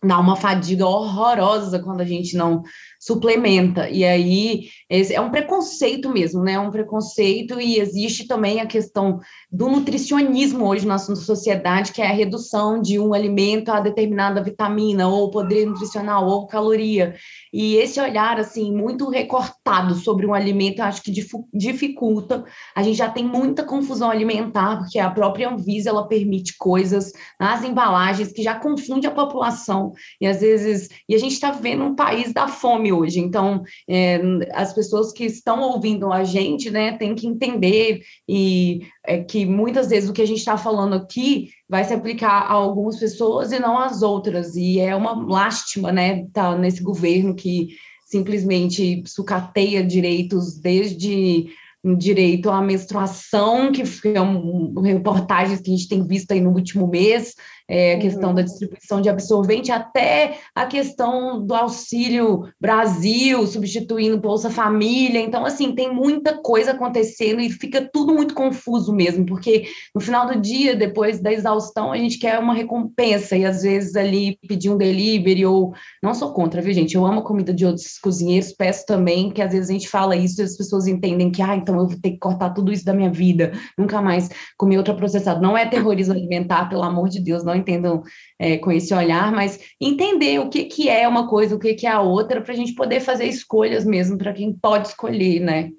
[0.05, 2.63] dá uma fadiga horrorosa quando a gente não
[3.03, 3.91] suplementa.
[3.91, 6.53] E aí é um preconceito mesmo, né?
[6.53, 9.19] É um preconceito e existe também a questão
[9.51, 14.41] do nutricionismo hoje na nossa sociedade, que é a redução de um alimento a determinada
[14.41, 17.17] vitamina, ou poder nutricional, ou caloria.
[17.53, 21.13] E esse olhar, assim, muito recortado sobre um alimento, acho que
[21.53, 22.45] dificulta.
[22.73, 27.65] A gente já tem muita confusão alimentar, porque a própria Anvisa, ela permite coisas nas
[27.65, 29.93] embalagens que já confunde a população.
[30.21, 33.19] E às vezes, e a gente está vivendo um país da fome hoje.
[33.21, 34.21] Então, é,
[34.53, 39.89] as pessoas que estão ouvindo a gente, né, tem que entender e é, que muitas
[39.89, 43.59] vezes o que a gente está falando aqui vai se aplicar a algumas pessoas e
[43.59, 44.55] não às outras.
[44.55, 47.69] E é uma lástima, né, tá nesse governo que
[48.07, 51.49] simplesmente sucateia direitos desde
[51.97, 53.83] direito à menstruação, que
[54.15, 57.35] é um, reportagens que a gente tem visto aí no último mês,
[57.73, 58.35] é, a questão uhum.
[58.35, 65.19] da distribuição de absorvente, até a questão do auxílio Brasil, substituindo Bolsa Família.
[65.19, 70.27] Então, assim, tem muita coisa acontecendo e fica tudo muito confuso mesmo, porque no final
[70.27, 74.69] do dia, depois da exaustão, a gente quer uma recompensa e às vezes ali pedir
[74.69, 75.73] um delivery ou.
[76.03, 76.95] Não sou contra, viu, gente?
[76.95, 80.15] Eu amo a comida de outros cozinheiros, peço também que às vezes a gente fala
[80.15, 82.85] isso e as pessoas entendem que, ah, então eu vou ter que cortar tudo isso
[82.85, 85.41] da minha vida, nunca mais comer outra processada.
[85.41, 88.03] Não é terrorismo alimentar, pelo amor de Deus, não entendam
[88.39, 91.87] é, com esse olhar, mas entender o que, que é uma coisa, o que, que
[91.87, 95.71] é a outra, para a gente poder fazer escolhas mesmo, para quem pode escolher, né?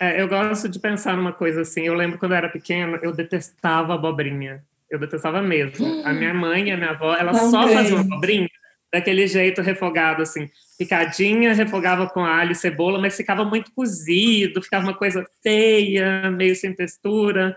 [0.00, 1.82] É, eu gosto de pensar numa coisa assim.
[1.82, 4.64] Eu lembro quando eu era pequena, eu detestava abobrinha.
[4.90, 6.02] Eu detestava mesmo.
[6.04, 8.48] A minha mãe e a minha avó, Não só faziam abobrinha
[8.92, 14.84] daquele jeito refogado, assim, picadinha, refogava com alho e cebola, mas ficava muito cozido, ficava
[14.84, 17.56] uma coisa feia, meio sem textura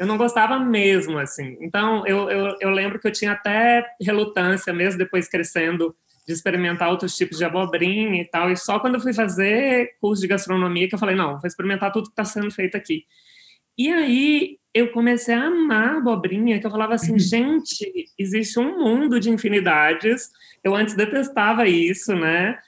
[0.00, 1.58] eu não gostava mesmo, assim.
[1.60, 5.94] Então, eu, eu, eu lembro que eu tinha até relutância, mesmo depois crescendo,
[6.26, 8.50] de experimentar outros tipos de abobrinha e tal.
[8.50, 11.92] E só quando eu fui fazer curso de gastronomia que eu falei, não, vou experimentar
[11.92, 13.04] tudo que está sendo feito aqui.
[13.76, 17.18] E aí eu comecei a amar abobrinha, que eu falava assim, uhum.
[17.18, 20.30] gente, existe um mundo de infinidades.
[20.64, 22.58] Eu antes detestava isso, né?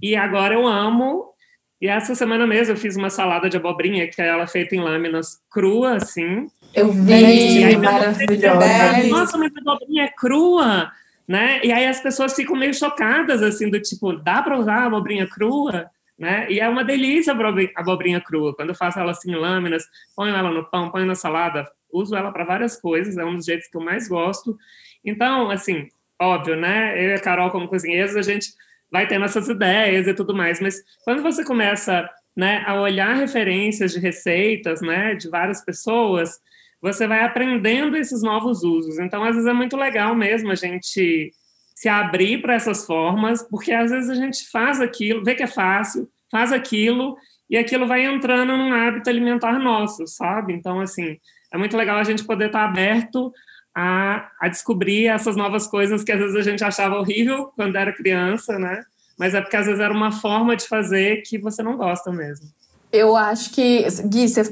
[0.00, 1.34] E agora eu amo.
[1.80, 4.80] E essa semana mesmo eu fiz uma salada de abobrinha, que é ela feita em
[4.80, 6.46] lâminas crua, assim.
[6.76, 9.08] Eu vi, é maravilhosa.
[9.08, 10.92] Nossa, mas a abobrinha é crua,
[11.26, 11.58] né?
[11.64, 15.26] E aí as pessoas ficam meio chocadas, assim, do tipo, dá para usar a abobrinha
[15.26, 15.90] crua?
[16.18, 16.46] Né?
[16.50, 18.54] E é uma delícia a abobrinha crua.
[18.54, 19.84] Quando eu faço ela assim em lâminas,
[20.14, 23.46] ponho ela no pão, ponho na salada, uso ela para várias coisas, é um dos
[23.46, 24.56] jeitos que eu mais gosto.
[25.02, 25.88] Então, assim,
[26.20, 27.02] óbvio, né?
[27.02, 28.48] Eu e a Carol, como cozinheiros, a gente
[28.90, 33.92] vai tendo essas ideias e tudo mais, mas quando você começa né, a olhar referências
[33.92, 36.38] de receitas né, de várias pessoas,
[36.80, 38.98] você vai aprendendo esses novos usos.
[38.98, 41.32] Então, às vezes é muito legal mesmo a gente
[41.74, 45.46] se abrir para essas formas, porque às vezes a gente faz aquilo, vê que é
[45.46, 47.16] fácil, faz aquilo,
[47.48, 50.52] e aquilo vai entrando num hábito alimentar nosso, sabe?
[50.52, 51.18] Então, assim,
[51.52, 53.32] é muito legal a gente poder estar aberto
[53.74, 57.92] a, a descobrir essas novas coisas que às vezes a gente achava horrível quando era
[57.92, 58.82] criança, né?
[59.18, 62.48] Mas é porque às vezes era uma forma de fazer que você não gosta mesmo.
[62.92, 64.42] Eu acho que, Gui, você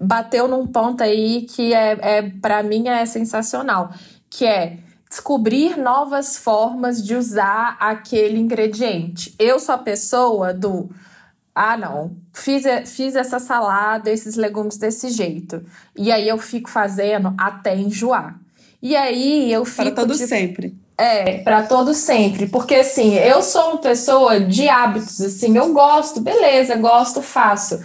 [0.00, 3.92] bateu num ponto aí que é, é para mim é sensacional,
[4.28, 4.78] que é
[5.08, 9.34] descobrir novas formas de usar aquele ingrediente.
[9.38, 10.90] Eu sou a pessoa do
[11.54, 15.64] ah, não, fiz, fiz essa salada, esses legumes desse jeito.
[15.96, 18.40] E aí eu fico fazendo até enjoar.
[18.82, 19.84] E aí eu fico.
[19.84, 20.76] Para todo sempre.
[20.98, 22.48] É, para todo sempre.
[22.48, 27.80] Porque assim, eu sou uma pessoa de hábitos, assim, eu gosto, beleza, gosto, faço.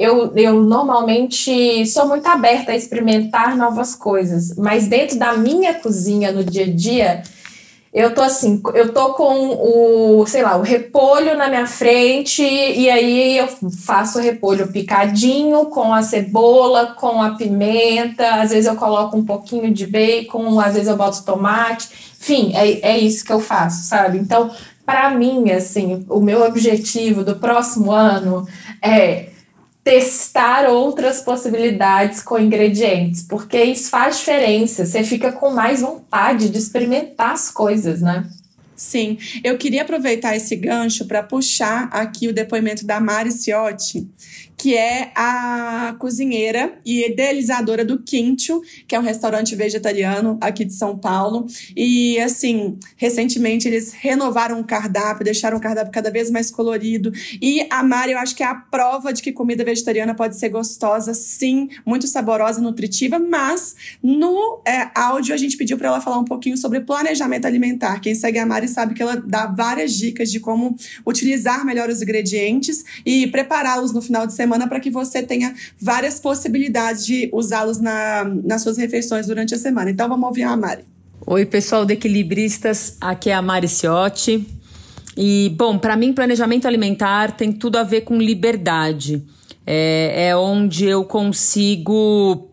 [0.00, 6.32] Eu, eu normalmente sou muito aberta a experimentar novas coisas, mas dentro da minha cozinha
[6.32, 7.22] no dia a dia,
[7.92, 12.88] eu tô assim, eu tô com o, sei lá, o repolho na minha frente e
[12.88, 13.46] aí eu
[13.84, 19.24] faço o repolho picadinho com a cebola, com a pimenta, às vezes eu coloco um
[19.24, 23.82] pouquinho de bacon, às vezes eu boto tomate, enfim, é, é isso que eu faço,
[23.82, 24.16] sabe?
[24.16, 24.50] Então,
[24.86, 28.48] para mim, assim, o meu objetivo do próximo ano
[28.80, 29.26] é
[29.82, 34.84] testar outras possibilidades com ingredientes, porque isso faz diferença.
[34.84, 38.26] Você fica com mais vontade de experimentar as coisas, né?
[38.76, 44.08] Sim, eu queria aproveitar esse gancho para puxar aqui o depoimento da Mari Ciotti,
[44.60, 50.74] que é a cozinheira e idealizadora do Quinto, que é um restaurante vegetariano aqui de
[50.74, 51.46] São Paulo.
[51.74, 57.10] E, assim, recentemente eles renovaram o cardápio, deixaram o cardápio cada vez mais colorido.
[57.40, 60.50] E a Mari, eu acho que é a prova de que comida vegetariana pode ser
[60.50, 66.18] gostosa, sim, muito saborosa, nutritiva, mas no é, áudio a gente pediu para ela falar
[66.18, 67.98] um pouquinho sobre planejamento alimentar.
[68.00, 72.02] Quem segue a Mari sabe que ela dá várias dicas de como utilizar melhor os
[72.02, 77.30] ingredientes e prepará-los no final de semana semana para que você tenha várias possibilidades de
[77.32, 79.90] usá-los na, nas suas refeições durante a semana.
[79.90, 80.82] Então vamos ouvir a Mari.
[81.24, 84.44] Oi, pessoal do Equilibristas, aqui é a Mari Ciotti.
[85.16, 89.22] E, bom, para mim, planejamento alimentar tem tudo a ver com liberdade.
[89.64, 92.48] É, é onde eu consigo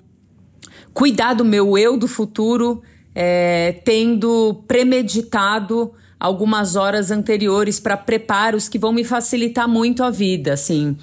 [0.94, 2.84] cuidar do meu eu do futuro,
[3.16, 10.54] é, tendo premeditado algumas horas anteriores para preparos que vão me facilitar muito a vida,
[10.54, 10.98] assim.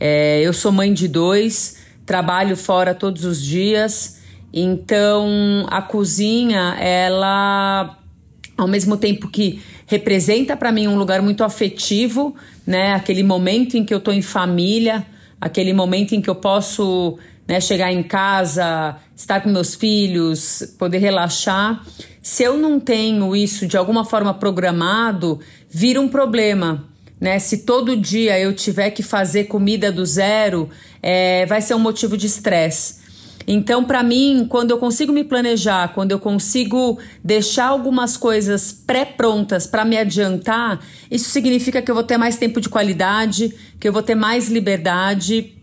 [0.00, 4.20] É, eu sou mãe de dois, trabalho fora todos os dias,
[4.52, 7.98] então a cozinha, ela,
[8.56, 12.94] ao mesmo tempo que representa para mim um lugar muito afetivo, né?
[12.94, 15.04] Aquele momento em que eu estou em família,
[15.40, 20.98] aquele momento em que eu posso né, chegar em casa, estar com meus filhos, poder
[20.98, 21.82] relaxar.
[22.22, 26.84] Se eu não tenho isso de alguma forma programado, vira um problema
[27.20, 27.38] né?
[27.38, 30.68] Se todo dia eu tiver que fazer comida do zero,
[31.02, 32.98] é, vai ser um motivo de estresse.
[33.50, 39.66] Então, para mim, quando eu consigo me planejar, quando eu consigo deixar algumas coisas pré-prontas
[39.66, 43.92] para me adiantar, isso significa que eu vou ter mais tempo de qualidade, que eu
[43.92, 45.54] vou ter mais liberdade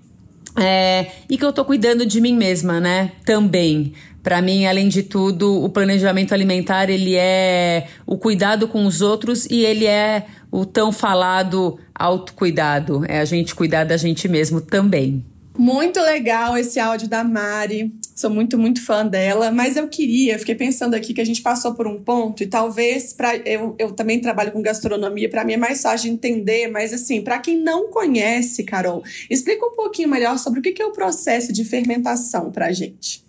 [0.57, 3.11] é, e que eu tô cuidando de mim mesma, né?
[3.23, 3.93] Também.
[4.25, 9.45] Para mim, além de tudo, o planejamento alimentar ele é o cuidado com os outros
[9.51, 15.23] e ele é o tão falado autocuidado, é a gente cuidar da gente mesmo também.
[15.55, 17.93] Muito legal esse áudio da Mari.
[18.15, 21.75] Sou muito, muito fã dela, mas eu queria, fiquei pensando aqui que a gente passou
[21.75, 25.57] por um ponto e talvez para eu, eu também trabalho com gastronomia, para mim é
[25.57, 30.39] mais fácil de entender, mas assim, para quem não conhece, Carol, explica um pouquinho melhor
[30.39, 33.24] sobre o que é o processo de fermentação para gente.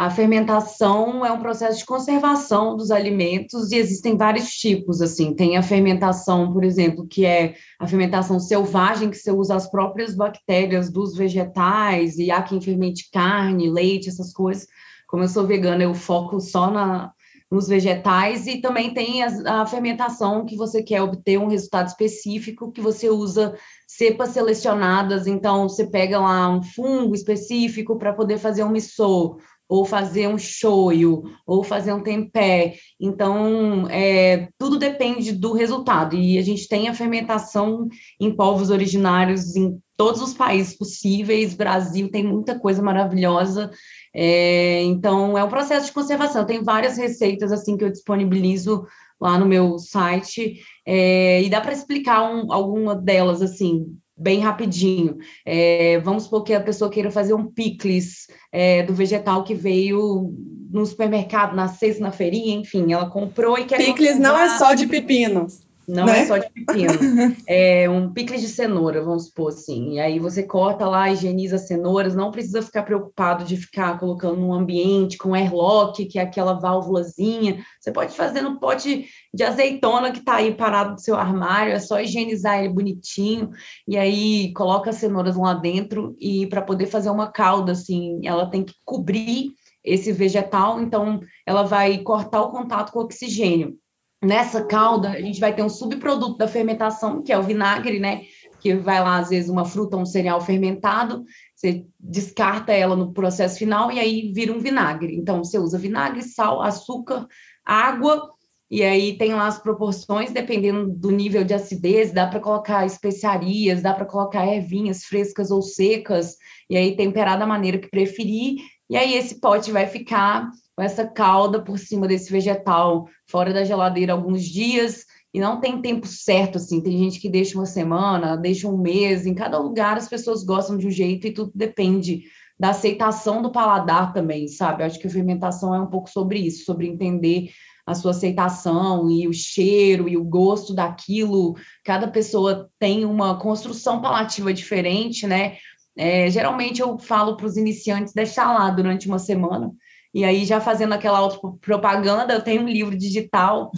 [0.00, 5.34] A fermentação é um processo de conservação dos alimentos e existem vários tipos, assim.
[5.34, 10.14] Tem a fermentação, por exemplo, que é a fermentação selvagem, que você usa as próprias
[10.14, 14.68] bactérias dos vegetais, e há quem fermente carne, leite, essas coisas.
[15.08, 17.10] Como eu sou vegana, eu foco só na,
[17.50, 22.70] nos vegetais, e também tem a, a fermentação que você quer obter um resultado específico,
[22.70, 23.52] que você usa
[23.88, 29.38] cepas selecionadas, então você pega lá um fungo específico para poder fazer um missô,
[29.68, 32.74] ou fazer um shoyu, ou fazer um tempé.
[32.98, 36.16] Então, é, tudo depende do resultado.
[36.16, 37.86] E a gente tem a fermentação
[38.18, 41.54] em povos originários em todos os países possíveis.
[41.54, 43.70] Brasil tem muita coisa maravilhosa.
[44.14, 46.46] É, então, é um processo de conservação.
[46.46, 48.86] Tem várias receitas assim que eu disponibilizo
[49.20, 55.18] lá no meu site é, e dá para explicar um, alguma delas assim bem rapidinho.
[55.46, 60.34] É, vamos supor que a pessoa queira fazer um picles é, do vegetal que veio
[60.70, 63.78] no supermercado, na sexta, na feirinha, enfim, ela comprou e quer...
[63.78, 65.46] Picles não é só de pepino.
[65.88, 66.20] Não é né?
[66.20, 66.92] é só de pepino.
[67.48, 69.94] é um picles de cenoura, vamos supor assim.
[69.94, 74.36] E aí você corta lá, higieniza as cenouras, não precisa ficar preocupado de ficar colocando
[74.36, 77.64] num ambiente com airlock, que é aquela válvulazinha.
[77.80, 81.78] Você pode fazer no pote de azeitona que está aí parado no seu armário, é
[81.78, 83.50] só higienizar ele bonitinho.
[83.86, 88.50] E aí coloca as cenouras lá dentro e para poder fazer uma calda, assim, ela
[88.50, 93.78] tem que cobrir esse vegetal, então ela vai cortar o contato com o oxigênio.
[94.22, 98.22] Nessa calda, a gente vai ter um subproduto da fermentação, que é o vinagre, né?
[98.60, 103.12] Que vai lá, às vezes, uma fruta ou um cereal fermentado, você descarta ela no
[103.12, 105.14] processo final e aí vira um vinagre.
[105.14, 107.28] Então, você usa vinagre, sal, açúcar,
[107.64, 108.28] água,
[108.70, 113.80] e aí tem lá as proporções, dependendo do nível de acidez, dá para colocar especiarias,
[113.82, 116.36] dá para colocar ervinhas frescas ou secas,
[116.68, 118.56] e aí temperar da maneira que preferir,
[118.90, 123.64] e aí esse pote vai ficar com essa calda por cima desse vegetal fora da
[123.64, 126.80] geladeira alguns dias e não tem tempo certo assim.
[126.80, 129.26] Tem gente que deixa uma semana, deixa um mês.
[129.26, 132.22] Em cada lugar as pessoas gostam de um jeito e tudo depende
[132.56, 134.84] da aceitação do paladar também, sabe?
[134.84, 137.50] Eu acho que a fermentação é um pouco sobre isso, sobre entender
[137.84, 141.56] a sua aceitação e o cheiro e o gosto daquilo.
[141.84, 145.56] Cada pessoa tem uma construção palativa diferente, né?
[145.96, 149.72] É, geralmente eu falo para os iniciantes deixar lá durante uma semana
[150.14, 153.70] e aí, já fazendo aquela autopropaganda, eu tenho um livro digital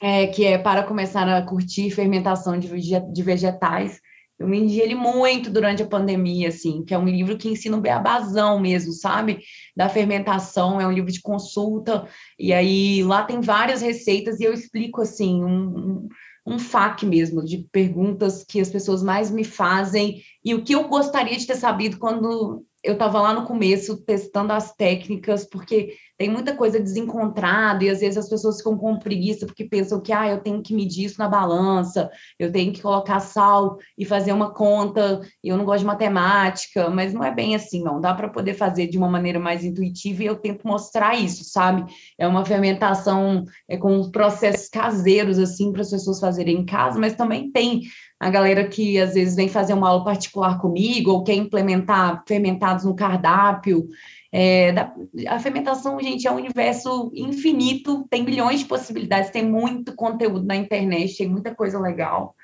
[0.00, 4.00] é, que é para começar a curtir fermentação de, de vegetais.
[4.38, 7.80] Eu vendi ele muito durante a pandemia, assim, que é um livro que ensina o
[7.80, 9.40] beabazão mesmo, sabe?
[9.74, 12.06] Da fermentação, é um livro de consulta,
[12.38, 16.06] e aí lá tem várias receitas e eu explico, assim, um,
[16.46, 20.86] um FAQ mesmo, de perguntas que as pessoas mais me fazem e o que eu
[20.86, 26.30] gostaria de ter sabido quando eu estava lá no começo testando as técnicas, porque tem
[26.30, 30.28] muita coisa desencontrada e às vezes as pessoas ficam com preguiça porque pensam que ah,
[30.28, 32.08] eu tenho que medir isso na balança,
[32.38, 36.88] eu tenho que colocar sal e fazer uma conta, e eu não gosto de matemática,
[36.88, 38.00] mas não é bem assim, não.
[38.00, 41.84] Dá para poder fazer de uma maneira mais intuitiva e eu tento mostrar isso, sabe?
[42.16, 47.16] É uma fermentação é, com processos caseiros, assim, para as pessoas fazerem em casa, mas
[47.16, 47.82] também tem
[48.18, 52.84] a galera que às vezes vem fazer uma aula particular comigo ou quer implementar fermentados
[52.84, 53.86] no cardápio.
[54.32, 54.94] É, da,
[55.28, 60.56] a fermentação, gente, é um universo infinito, tem milhões de possibilidades, tem muito conteúdo na
[60.56, 62.34] internet, tem muita coisa legal.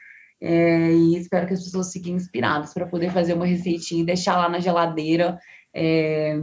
[0.41, 4.37] É, e espero que as pessoas fiquem inspiradas para poder fazer uma receitinha e deixar
[4.37, 5.39] lá na geladeira.
[5.75, 6.39] É,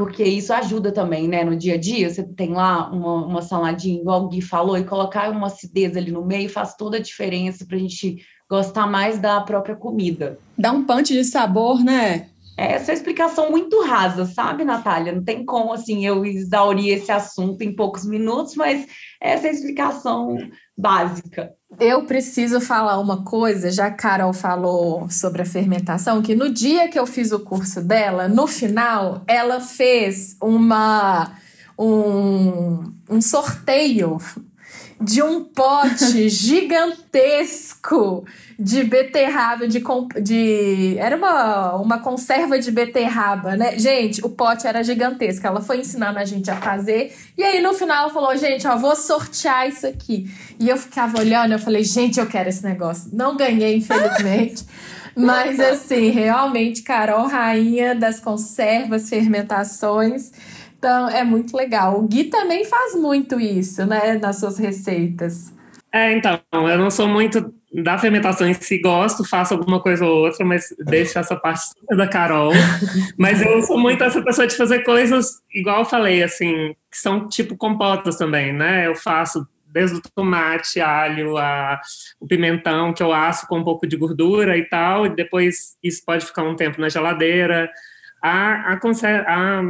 [0.00, 1.44] porque isso ajuda também, né?
[1.44, 4.82] No dia a dia, você tem lá uma, uma saladinha, igual o Gui falou, e
[4.82, 9.18] colocar uma acidez ali no meio faz toda a diferença para a gente gostar mais
[9.18, 10.38] da própria comida.
[10.56, 12.30] Dá um punch de sabor, né?
[12.60, 15.14] Essa é explicação muito rasa, sabe, Natália?
[15.14, 18.86] Não tem como, assim, eu exaurir esse assunto em poucos minutos, mas
[19.18, 20.36] essa é a explicação
[20.76, 21.54] básica.
[21.78, 26.88] Eu preciso falar uma coisa, já a Carol falou sobre a fermentação, que no dia
[26.88, 31.32] que eu fiz o curso dela, no final, ela fez uma
[31.78, 34.18] um, um sorteio
[35.00, 38.24] de um pote gigantesco
[38.58, 39.82] de beterraba, de,
[40.22, 40.96] de.
[40.98, 43.78] Era uma, uma conserva de beterraba, né?
[43.78, 45.46] Gente, o pote era gigantesco.
[45.46, 47.16] Ela foi ensinando a gente a fazer.
[47.38, 50.30] E aí, no final, ela falou: gente, ó, vou sortear isso aqui.
[50.58, 53.08] E eu ficava olhando, eu falei: gente, eu quero esse negócio.
[53.14, 54.64] Não ganhei, infelizmente.
[55.16, 60.30] Mas, assim, realmente, Carol, rainha das conservas, fermentações.
[60.80, 61.98] Então, é muito legal.
[61.98, 65.52] O Gui também faz muito isso, né, nas suas receitas.
[65.92, 70.24] É, então, eu não sou muito da fermentação em si gosto, faço alguma coisa ou
[70.24, 72.52] outra, mas deixo essa parte da Carol.
[73.18, 77.28] mas eu sou muito essa pessoa de fazer coisas, igual eu falei, assim, que são
[77.28, 78.86] tipo compotas também, né?
[78.86, 81.78] Eu faço desde o tomate, alho, a,
[82.18, 86.02] o pimentão, que eu asso com um pouco de gordura e tal, e depois isso
[86.06, 87.70] pode ficar um tempo na geladeira.
[88.22, 89.62] A, a, a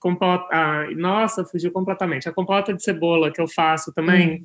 [0.00, 2.28] compota, a, nossa, fugiu completamente.
[2.28, 4.44] A compota de cebola que eu faço também, hum.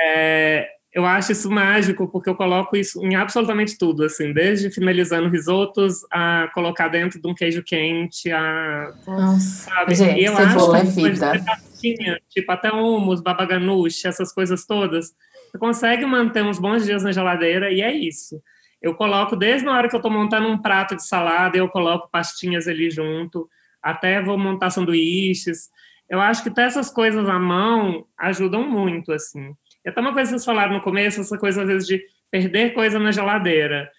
[0.00, 5.28] é, eu acho isso mágico, porque eu coloco isso em absolutamente tudo, assim, desde finalizando
[5.28, 8.90] risotos a colocar dentro de um queijo quente, a.
[9.06, 9.94] Nossa, sabe?
[9.94, 11.32] Gente, e eu acho é vida.
[11.78, 15.12] Tinha, tipo, até hummus, babaganuche, essas coisas todas.
[15.50, 18.42] Você consegue manter uns bons dias na geladeira e é isso.
[18.80, 22.08] Eu coloco, desde na hora que eu estou montando um prato de salada, eu coloco
[22.10, 23.48] pastinhas ali junto,
[23.90, 25.68] até vou montar sanduíches.
[26.08, 29.52] Eu acho que ter essas coisas à mão ajudam muito, assim.
[29.84, 32.74] É até uma coisa que vocês falaram no começo, essa coisa, às vezes, de perder
[32.74, 33.90] coisa na geladeira.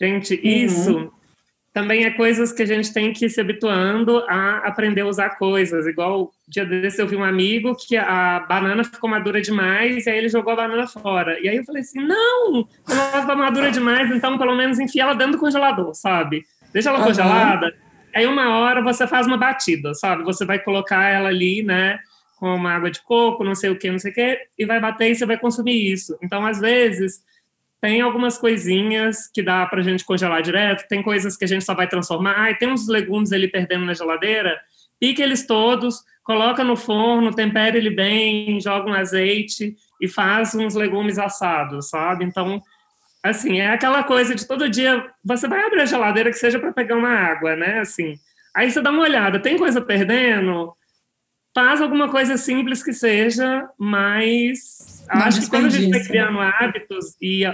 [0.00, 0.40] Gente, uhum.
[0.42, 1.12] isso
[1.76, 5.36] também é coisas que a gente tem que ir se habituando a aprender a usar
[5.36, 5.86] coisas.
[5.86, 10.16] Igual, dia desse eu vi um amigo que a banana ficou madura demais e aí
[10.16, 11.38] ele jogou a banana fora.
[11.38, 15.14] E aí eu falei assim, não, ela está madura demais, então pelo menos enfia ela
[15.14, 16.46] dentro do congelador, sabe?
[16.72, 17.04] Deixa ela uhum.
[17.04, 17.74] congelada.
[18.16, 20.24] Aí uma hora você faz uma batida, sabe?
[20.24, 21.98] Você vai colocar ela ali, né?
[22.36, 24.78] com uma água de coco, não sei o que, não sei o que, e vai
[24.78, 26.16] bater e você vai consumir isso.
[26.22, 27.24] Então, às vezes,
[27.80, 31.64] tem algumas coisinhas que dá para a gente congelar direto, tem coisas que a gente
[31.64, 32.32] só vai transformar.
[32.32, 34.58] Ah, tem uns legumes ali perdendo na geladeira,
[35.00, 40.74] pique eles todos, coloca no forno, tempere ele bem, joga um azeite e faz uns
[40.74, 42.24] legumes assados, sabe?
[42.24, 42.62] Então,
[43.30, 46.72] assim, é aquela coisa de todo dia, você vai abrir a geladeira que seja para
[46.72, 47.80] pegar uma água, né?
[47.80, 48.14] Assim,
[48.54, 50.76] aí você dá uma olhada, tem coisa perdendo?
[51.56, 56.38] faz alguma coisa simples que seja, mas Não acho que quando a gente vai criando
[56.38, 57.44] hábitos e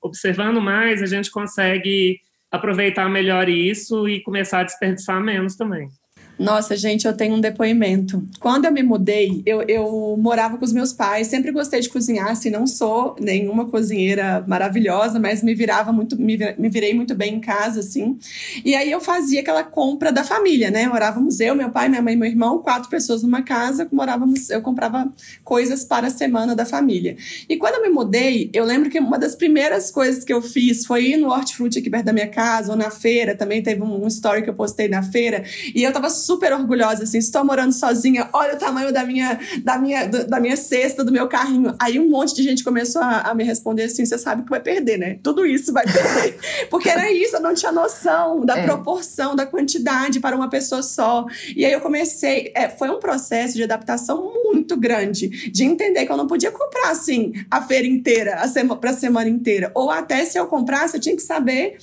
[0.00, 2.18] observando mais, a gente consegue
[2.50, 5.90] aproveitar melhor isso e começar a desperdiçar menos também.
[6.38, 8.26] Nossa, gente, eu tenho um depoimento.
[8.40, 12.30] Quando eu me mudei, eu, eu morava com os meus pais, sempre gostei de cozinhar,
[12.30, 17.34] assim, não sou nenhuma cozinheira maravilhosa, mas me virava muito, me, me virei muito bem
[17.34, 18.18] em casa, assim.
[18.64, 20.86] E aí eu fazia aquela compra da família, né?
[20.86, 24.62] Morávamos eu, meu pai, minha mãe e meu irmão, quatro pessoas numa casa, morávamos, eu
[24.62, 25.12] comprava
[25.44, 27.16] coisas para a semana da família.
[27.48, 30.86] E quando eu me mudei, eu lembro que uma das primeiras coisas que eu fiz
[30.86, 34.06] foi ir no hortifruti aqui perto da minha casa, ou na feira, também teve um
[34.06, 38.28] story que eu postei na feira, e eu tava super orgulhosa, assim, estou morando sozinha,
[38.32, 41.74] olha o tamanho da minha, da minha, da minha cesta, do meu carrinho.
[41.78, 44.60] Aí um monte de gente começou a, a me responder assim: você sabe que vai
[44.60, 45.18] perder, né?
[45.22, 46.38] Tudo isso vai perder.
[46.70, 48.64] Porque era isso, eu não tinha noção da é.
[48.64, 51.26] proporção, da quantidade para uma pessoa só.
[51.56, 56.12] E aí eu comecei, é, foi um processo de adaptação muito grande, de entender que
[56.12, 59.70] eu não podia comprar assim a feira inteira, a sema, para a semana inteira.
[59.74, 61.78] Ou até se eu comprasse, eu tinha que saber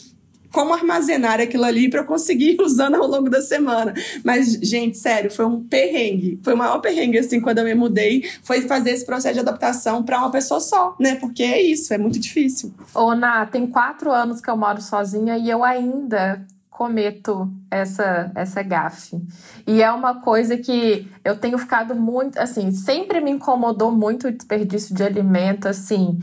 [0.52, 3.94] como armazenar aquilo ali para conseguir ir usando ao longo da semana.
[4.24, 6.40] Mas, gente, sério, foi um perrengue.
[6.44, 10.04] Foi o maior perrengue, assim, quando eu me mudei, foi fazer esse processo de adaptação
[10.04, 11.16] para uma pessoa só, né?
[11.16, 12.74] Porque é isso, é muito difícil.
[12.94, 16.46] Ô, Ná, tem quatro anos que eu moro sozinha e eu ainda
[16.80, 19.22] cometo essa essa gafe.
[19.68, 24.32] E é uma coisa que eu tenho ficado muito, assim, sempre me incomodou muito o
[24.32, 26.18] desperdício de alimento, assim,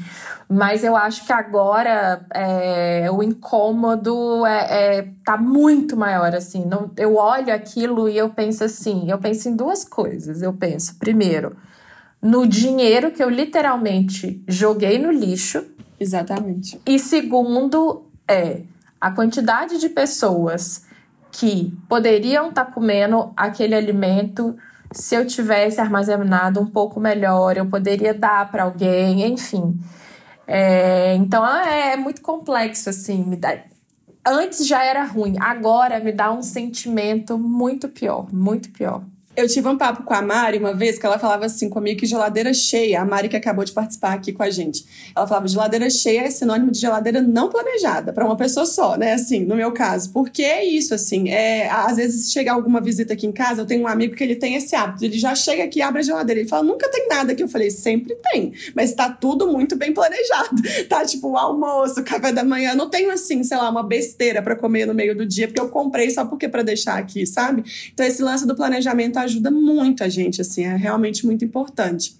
[0.48, 6.64] mas eu acho que agora é, o incômodo é, é, tá muito maior, assim.
[6.64, 10.40] Não, eu olho aquilo e eu penso assim, eu penso em duas coisas.
[10.40, 11.54] Eu penso, primeiro,
[12.22, 15.62] no dinheiro que eu literalmente joguei no lixo.
[16.00, 16.80] Exatamente.
[16.86, 18.62] E segundo, é
[19.00, 20.84] a quantidade de pessoas
[21.30, 24.56] que poderiam estar tá comendo aquele alimento
[24.92, 29.78] se eu tivesse armazenado um pouco melhor, eu poderia dar para alguém, enfim.
[30.46, 33.24] É, então é, é, muito complexo, assim.
[33.24, 33.58] Me dá...
[34.26, 39.02] Antes já era ruim, agora me dá um sentimento muito pior, muito pior.
[39.36, 42.06] Eu tive um papo com a Mari uma vez que ela falava assim comigo que
[42.06, 44.86] geladeira cheia, a Mari que acabou de participar aqui com a gente.
[45.14, 49.12] Ela falava geladeira cheia é sinônimo de geladeira não planejada para uma pessoa só, né?
[49.12, 50.10] Assim, no meu caso.
[50.10, 53.82] Porque é isso, assim, é, às vezes chega alguma visita aqui em casa, eu tenho
[53.82, 56.48] um amigo que ele tem esse hábito, ele já chega aqui, abre a geladeira, ele
[56.48, 57.42] fala: "Nunca tem nada aqui".
[57.42, 60.62] Eu falei: "Sempre tem, mas tá tudo muito bem planejado".
[60.88, 64.54] Tá tipo o almoço, café da manhã, não tenho assim, sei lá, uma besteira para
[64.54, 67.64] comer no meio do dia porque eu comprei só porque para deixar aqui, sabe?
[67.92, 72.16] Então esse lance do planejamento ajuda muito a gente, assim, é realmente muito importante.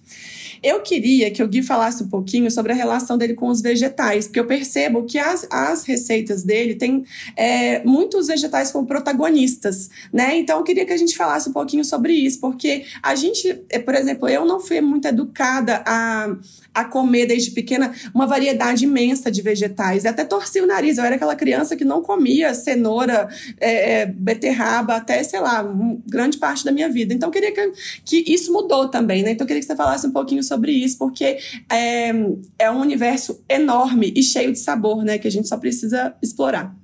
[0.61, 4.25] Eu queria que o Gui falasse um pouquinho sobre a relação dele com os vegetais,
[4.25, 7.05] porque eu percebo que as, as receitas dele têm
[7.35, 10.37] é, muitos vegetais como protagonistas, né?
[10.37, 13.79] Então eu queria que a gente falasse um pouquinho sobre isso, porque a gente, é,
[13.79, 16.35] por exemplo, eu não fui muito educada a,
[16.77, 20.05] a comer desde pequena uma variedade imensa de vegetais.
[20.05, 23.27] Eu até torci o nariz, eu era aquela criança que não comia cenoura,
[23.59, 25.65] é, é beterraba, até, sei lá,
[26.07, 27.15] grande parte da minha vida.
[27.15, 27.71] Então eu queria que,
[28.05, 29.31] que isso mudou também, né?
[29.31, 31.39] Então eu queria que você falasse um pouquinho sobre isso, porque
[31.71, 32.11] é,
[32.59, 35.17] é um universo enorme e cheio de sabor, né?
[35.17, 36.75] Que a gente só precisa explorar.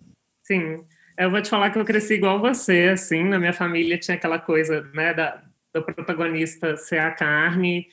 [0.43, 0.77] Sim.
[1.15, 4.39] Eu vou te falar que eu cresci igual você, assim, na minha família tinha aquela
[4.39, 7.85] coisa, né, da, do protagonista ser a carne,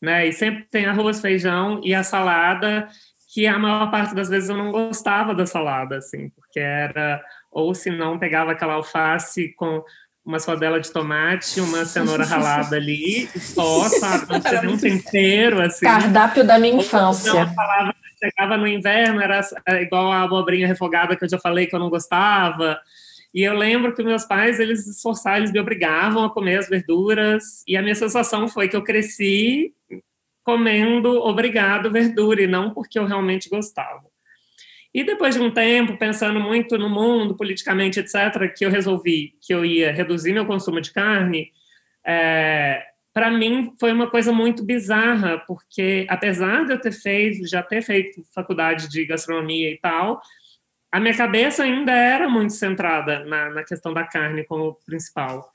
[0.00, 2.88] né, e sempre tem arroz, feijão e a salada,
[3.32, 7.74] que a maior parte das vezes eu não gostava da salada, assim, porque era, ou
[7.74, 9.82] se não, pegava aquela alface com
[10.24, 14.26] uma rodela de tomate, uma cenoura ralada ali, só, sabe?
[14.32, 15.86] Não tinha um tempero, assim.
[15.86, 17.32] Cardápio da minha infância.
[17.32, 19.40] Não, falava, chegava no inverno, era
[19.80, 22.80] igual a abobrinha refogada que eu já falei que eu não gostava.
[23.36, 26.70] E eu lembro que meus pais, eles se esforçaram, eles me obrigavam a comer as
[26.70, 27.62] verduras.
[27.68, 29.74] E a minha sensação foi que eu cresci
[30.42, 34.06] comendo obrigado verdura e não porque eu realmente gostava.
[34.94, 39.52] E depois de um tempo, pensando muito no mundo, politicamente, etc., que eu resolvi que
[39.52, 41.50] eu ia reduzir meu consumo de carne,
[42.06, 42.82] é,
[43.12, 47.82] para mim foi uma coisa muito bizarra, porque apesar de eu ter feito, já ter
[47.82, 50.22] feito faculdade de gastronomia e tal,
[50.90, 55.50] a minha cabeça ainda era muito centrada na, na questão da carne como principal.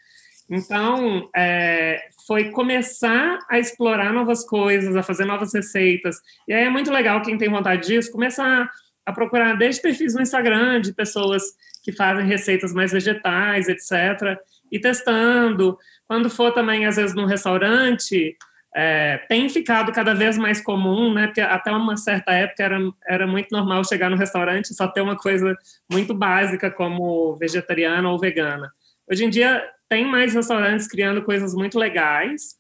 [0.50, 6.18] Então, é, foi começar a explorar novas coisas, a fazer novas receitas.
[6.46, 8.70] E aí é muito legal quem tem vontade disso, começar
[9.06, 11.44] a procurar desde perfis no Instagram de pessoas
[11.82, 14.38] que fazem receitas mais vegetais, etc.
[14.70, 15.78] E testando.
[16.06, 18.36] Quando for também, às vezes, num restaurante,
[18.76, 21.28] é, tem ficado cada vez mais comum, né?
[21.28, 25.02] Porque até uma certa época era, era muito normal chegar no restaurante e só ter
[25.02, 25.58] uma coisa
[25.92, 28.72] muito básica como vegetariana ou vegana.
[29.10, 32.56] Hoje em dia tem mais restaurantes criando coisas muito legais.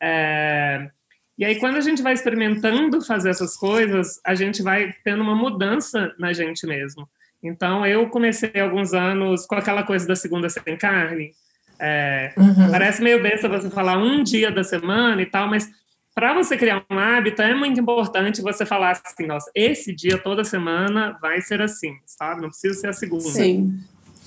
[0.00, 0.88] É,
[1.38, 5.34] e aí, quando a gente vai experimentando fazer essas coisas, a gente vai tendo uma
[5.34, 7.06] mudança na gente mesmo.
[7.42, 11.32] Então, eu comecei alguns anos com aquela coisa da segunda sem carne.
[11.78, 12.70] É, uhum.
[12.70, 15.70] Parece meio besta você falar um dia da semana e tal, mas
[16.14, 20.44] para você criar um hábito, é muito importante você falar assim: nossa, esse dia toda
[20.44, 22.40] semana vai ser assim, sabe?
[22.40, 23.22] Não precisa ser a segunda.
[23.24, 23.78] Sim.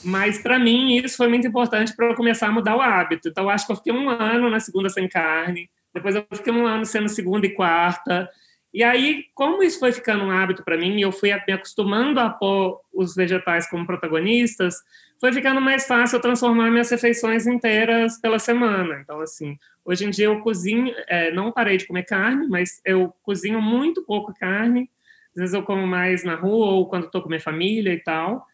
[0.03, 3.29] Mas para mim isso foi muito importante para eu começar a mudar o hábito.
[3.29, 5.69] Então, eu acho que eu fiquei um ano na segunda sem carne.
[5.93, 8.29] Depois eu fiquei um ano sendo segunda e quarta.
[8.71, 12.29] E aí, como isso foi ficando um hábito para mim, eu fui me acostumando a
[12.29, 14.75] pôr os vegetais como protagonistas,
[15.19, 18.99] foi ficando mais fácil transformar minhas refeições inteiras pela semana.
[19.01, 23.13] Então, assim, hoje em dia eu cozinho, é, não parei de comer carne, mas eu
[23.21, 24.89] cozinho muito pouco carne.
[25.35, 28.45] Às vezes eu como mais na rua ou quando estou com minha família e tal.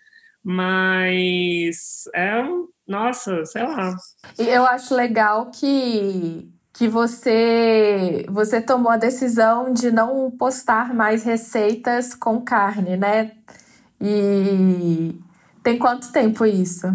[0.44, 3.96] Mas é um, nossa, sei lá.
[4.38, 12.14] Eu acho legal que que você você tomou a decisão de não postar mais receitas
[12.14, 13.32] com carne, né?
[14.00, 15.16] E
[15.66, 16.88] tem quanto tempo isso?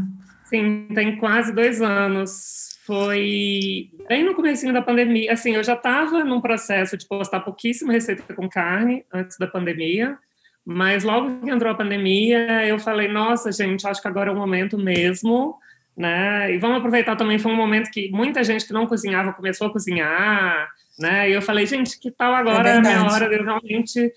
[0.45, 2.79] Sim, tem quase dois anos.
[2.87, 5.33] Foi bem no começo da pandemia.
[5.33, 10.17] Assim, eu já estava num processo de postar pouquíssima receita com carne antes da pandemia,
[10.65, 14.37] mas logo que entrou a pandemia, eu falei: nossa, gente, acho que agora é o
[14.37, 15.59] momento mesmo
[15.97, 16.55] né?
[16.55, 19.73] E vamos aproveitar também, foi um momento que muita gente que não cozinhava começou a
[19.73, 20.69] cozinhar,
[20.99, 21.29] né?
[21.29, 24.11] E eu falei, gente, que tal agora é a minha hora de eu realmente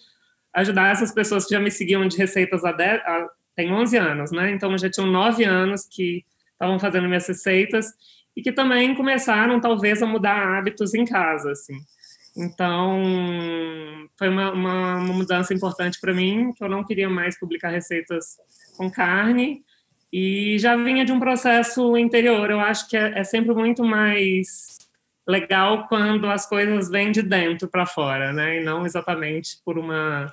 [0.54, 4.32] ajudar essas pessoas que já me seguiam de receitas há, 10, há tem 11 anos,
[4.32, 4.52] né?
[4.52, 7.88] Então já tinham 9 anos que estavam fazendo minhas receitas
[8.36, 11.78] e que também começaram talvez a mudar hábitos em casa, assim.
[12.36, 13.00] Então,
[14.18, 18.38] foi uma, uma, uma mudança importante para mim, que eu não queria mais publicar receitas
[18.76, 19.64] com carne,
[20.12, 22.50] e já vinha de um processo interior.
[22.50, 24.78] Eu acho que é, é sempre muito mais
[25.28, 28.60] legal quando as coisas vêm de dentro para fora, né?
[28.60, 30.32] E não exatamente por uma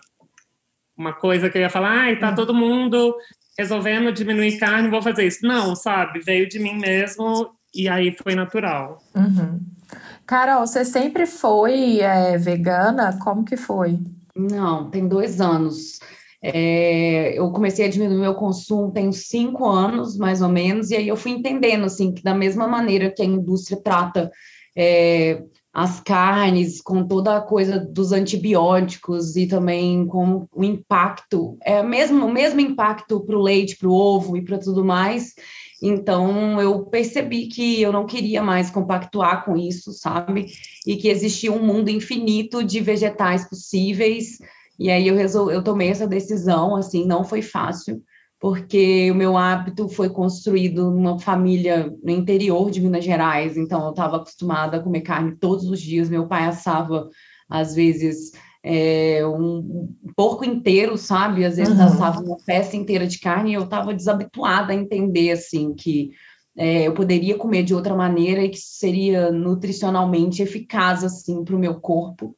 [1.01, 2.34] uma coisa que eu ia falar, ai, tá uhum.
[2.34, 3.16] todo mundo
[3.59, 5.46] resolvendo diminuir carne, vou fazer isso.
[5.46, 6.20] Não, sabe?
[6.20, 9.03] Veio de mim mesmo e aí foi natural.
[9.14, 9.61] Uhum.
[10.26, 13.18] Carol, você sempre foi é, vegana?
[13.22, 13.98] Como que foi?
[14.36, 15.98] Não, tem dois anos.
[16.42, 21.07] É, eu comecei a diminuir meu consumo tem cinco anos, mais ou menos, e aí
[21.07, 24.30] eu fui entendendo, assim, que da mesma maneira que a indústria trata
[24.74, 25.42] é,
[25.73, 32.27] as carnes com toda a coisa dos antibióticos e também com o impacto, é mesmo,
[32.27, 35.35] o mesmo impacto para o leite, para o ovo e para tudo mais,
[35.83, 40.47] Então, eu percebi que eu não queria mais compactuar com isso, sabe?
[40.87, 44.39] E que existia um mundo infinito de vegetais possíveis.
[44.79, 48.03] E aí eu resolvi, eu tomei essa decisão, assim, não foi fácil,
[48.41, 53.91] porque o meu hábito foi construído numa família no interior de Minas Gerais, então eu
[53.91, 56.09] estava acostumada a comer carne todos os dias.
[56.09, 57.11] Meu pai assava,
[57.51, 58.32] às vezes,
[58.62, 61.45] é, um porco inteiro, sabe?
[61.45, 61.84] Às vezes uhum.
[61.84, 66.11] assava uma peça inteira de carne e eu estava desabituada a entender, assim, que
[66.57, 71.59] é, eu poderia comer de outra maneira e que seria nutricionalmente eficaz, assim, para o
[71.59, 72.34] meu corpo.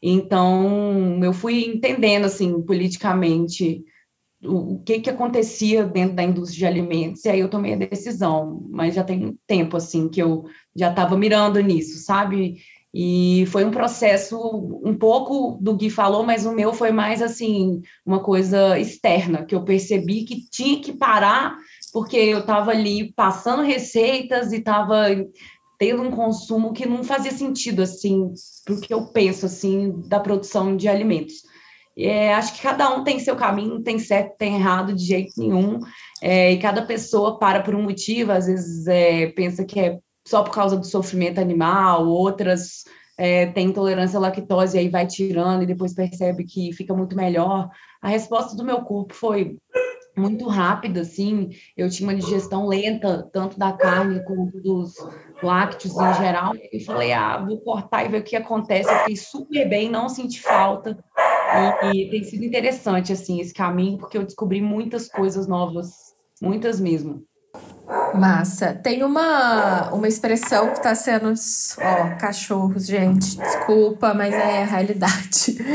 [0.00, 3.84] Então, eu fui entendendo, assim, politicamente
[4.42, 8.66] o, que que acontecia dentro da indústria de alimentos, e aí eu tomei a decisão,
[8.70, 12.56] mas já tem tempo, assim, que eu já estava mirando nisso, sabe?
[12.92, 14.36] E foi um processo
[14.84, 19.54] um pouco do Gui falou, mas o meu foi mais assim, uma coisa externa, que
[19.54, 21.56] eu percebi que tinha que parar,
[21.92, 25.06] porque eu estava ali passando receitas e estava
[25.78, 28.32] tendo um consumo que não fazia sentido assim,
[28.66, 31.49] porque eu penso assim da produção de alimentos.
[32.02, 35.32] É, acho que cada um tem seu caminho, não tem certo, tem errado de jeito
[35.36, 35.80] nenhum,
[36.22, 40.42] é, e cada pessoa para por um motivo, às vezes é, pensa que é só
[40.42, 42.84] por causa do sofrimento animal, outras
[43.18, 47.16] é, têm intolerância à lactose e aí vai tirando e depois percebe que fica muito
[47.16, 47.68] melhor.
[48.00, 49.58] A resposta do meu corpo foi
[50.16, 54.94] muito rápida, assim, eu tinha uma digestão lenta, tanto da carne quanto dos
[55.42, 59.16] lácteos em geral, e falei, ah, vou cortar e ver o que acontece, eu fiquei
[59.16, 60.98] super bem, não senti falta,
[61.92, 65.92] e, e tem sido interessante, assim, esse caminho, porque eu descobri muitas coisas novas,
[66.40, 67.24] muitas mesmo.
[68.14, 68.72] Massa.
[68.74, 71.28] Tem uma, uma expressão que está sendo.
[71.28, 71.32] Ó,
[72.18, 75.58] cachorros, gente, desculpa, mas é a realidade.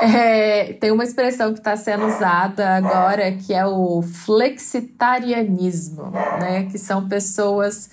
[0.00, 6.68] É, tem uma expressão que está sendo usada agora que é o flexitarianismo, né?
[6.70, 7.90] Que são pessoas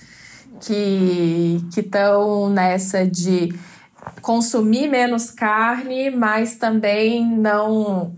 [0.61, 3.53] que estão nessa de
[4.21, 8.13] consumir menos carne, mas também não,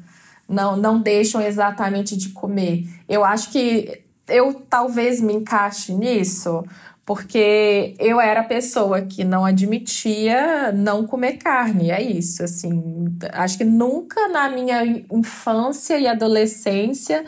[0.47, 2.87] não, não deixam exatamente de comer.
[3.07, 6.63] Eu acho que eu talvez me encaixe nisso,
[7.05, 13.57] porque eu era a pessoa que não admitia não comer carne, é isso, assim, acho
[13.57, 17.23] que nunca na minha infância e adolescência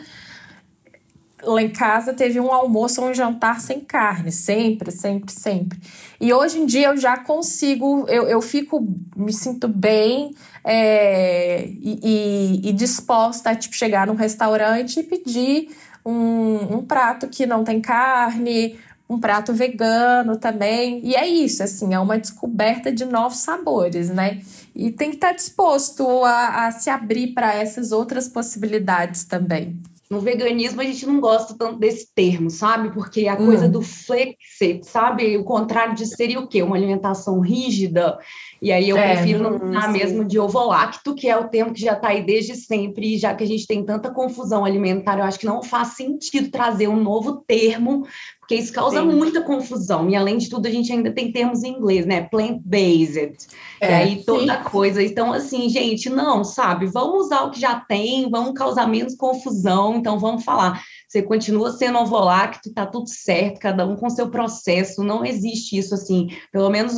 [1.42, 5.78] lá em casa teve um almoço ou um jantar sem carne, sempre, sempre, sempre.
[6.20, 8.86] E hoje em dia eu já consigo, eu, eu fico,
[9.16, 10.34] me sinto bem
[10.64, 15.68] é, e, e, e disposta a tipo, chegar num restaurante e pedir
[16.04, 18.78] um, um prato que não tem carne,
[19.08, 21.00] um prato vegano também.
[21.04, 24.40] E é isso, assim, é uma descoberta de novos sabores, né?
[24.74, 29.80] E tem que estar disposto a, a se abrir para essas outras possibilidades também.
[30.10, 32.92] No veganismo, a gente não gosta tanto desse termo, sabe?
[32.92, 33.46] Porque a hum.
[33.46, 35.36] coisa do flexit, sabe?
[35.36, 36.62] O contrário de seria o quê?
[36.62, 38.18] Uma alimentação rígida
[38.60, 41.80] e aí eu é, prefiro não usar mesmo de ovolacto, que é o termo que
[41.80, 45.38] já está aí desde sempre, já que a gente tem tanta confusão alimentar, eu acho
[45.38, 48.06] que não faz sentido trazer um novo termo,
[48.50, 49.06] porque isso causa Sim.
[49.06, 50.10] muita confusão.
[50.10, 52.22] E além de tudo, a gente ainda tem termos em inglês, né?
[52.22, 53.46] Plant-based.
[53.80, 54.64] É, e aí toda sim.
[54.64, 55.00] coisa.
[55.00, 56.86] Então, assim, gente, não, sabe?
[56.86, 59.94] Vamos usar o que já tem, vamos causar menos confusão.
[59.94, 65.02] Então, vamos falar você continua sendo ovolacto, está tudo certo, cada um com seu processo,
[65.02, 66.94] não existe isso assim, pelo menos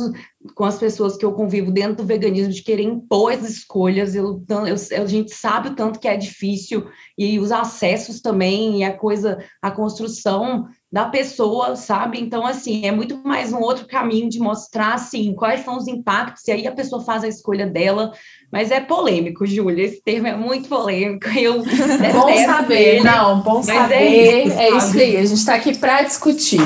[0.53, 4.45] com as pessoas que eu convivo dentro do veganismo, de querer impor as escolhas, eu,
[4.67, 6.87] eu, a gente sabe o tanto que é difícil,
[7.17, 12.21] e os acessos também, e a coisa, a construção da pessoa, sabe?
[12.21, 16.47] Então, assim, é muito mais um outro caminho de mostrar, assim, quais são os impactos,
[16.47, 18.11] e aí a pessoa faz a escolha dela,
[18.51, 21.63] mas é polêmico, Júlia, esse termo é muito polêmico, eu
[22.13, 25.55] Bom saber, ele, não, bom é saber, é isso, é isso aí, a gente está
[25.55, 26.61] aqui para discutir.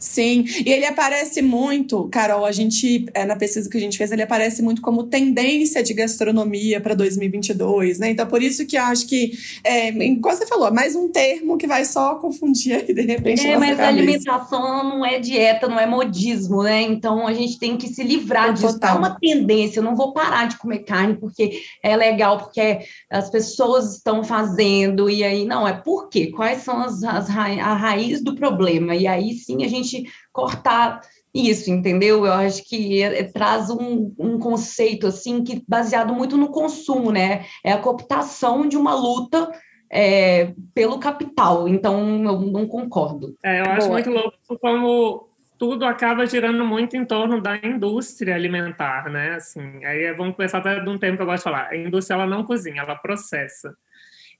[0.00, 4.12] Sim, e ele aparece muito, Carol, a gente, é, na pesquisa que a gente fez,
[4.12, 8.10] ele aparece muito como tendência de gastronomia para 2022, né?
[8.10, 9.32] Então, por isso que eu acho que,
[9.64, 13.46] é, como você falou, mais um termo que vai só confundir aí, de repente.
[13.46, 13.88] É, mas cabeça.
[13.88, 16.82] alimentação não é dieta, não é modismo, né?
[16.82, 18.74] Então, a gente tem que se livrar disso.
[18.74, 18.96] Total.
[18.96, 22.80] É uma tendência, eu não vou parar de comer carne porque é legal, porque
[23.10, 26.28] as pessoas estão fazendo, e aí, não, é por quê?
[26.28, 28.94] Quais são as, as ra a raiz do problema?
[28.94, 29.87] E aí sim a gente
[30.32, 31.00] cortar
[31.34, 32.24] isso, entendeu?
[32.26, 37.12] Eu acho que é, é, traz um, um conceito assim que baseado muito no consumo,
[37.12, 37.44] né?
[37.64, 39.50] É a cooptação de uma luta
[39.90, 41.68] é, pelo capital.
[41.68, 43.36] Então, eu não concordo.
[43.42, 43.92] É, eu acho Boa.
[43.92, 45.28] muito louco como
[45.58, 49.34] tudo acaba girando muito em torno da indústria alimentar, né?
[49.34, 51.68] Assim, aí vamos começar até de um termo que eu gosto de falar.
[51.68, 53.74] A indústria ela não cozinha, ela processa.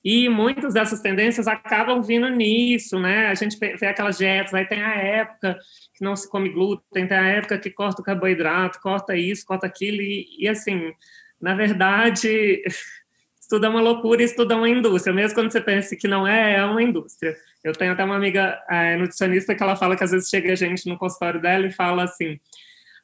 [0.05, 3.27] E muitas dessas tendências acabam vindo nisso, né?
[3.27, 5.59] A gente vê aquelas dietas, aí tem a época
[5.95, 9.67] que não se come glúten, tem a época que corta o carboidrato, corta isso, corta
[9.67, 10.93] aquilo, e, e assim,
[11.41, 12.79] na verdade, isso
[13.51, 16.57] tudo é uma loucura, tudo é uma indústria, mesmo quando você pensa que não é,
[16.57, 17.37] é uma indústria.
[17.65, 20.89] Eu tenho até uma amiga é, nutricionista que ela fala que às vezes chega gente
[20.89, 22.39] no consultório dela e fala assim,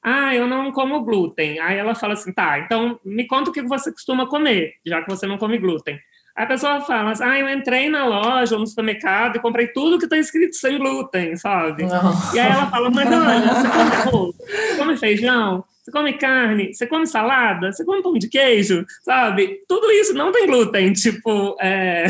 [0.03, 1.59] ah, eu não como glúten.
[1.61, 5.11] Aí ela fala assim, tá, então me conta o que você costuma comer, já que
[5.11, 5.99] você não come glúten.
[6.35, 9.99] A pessoa fala assim, ah, eu entrei na loja ou no supermercado e comprei tudo
[9.99, 11.85] que está escrito sem glúten, sabe?
[11.85, 12.12] Não.
[12.35, 16.74] E aí ela fala, mas olha, você come arroz, você come feijão, você come carne,
[16.74, 19.61] você come salada, você come pão de queijo, sabe?
[19.68, 21.57] Tudo isso não tem glúten, tipo...
[21.61, 22.07] É,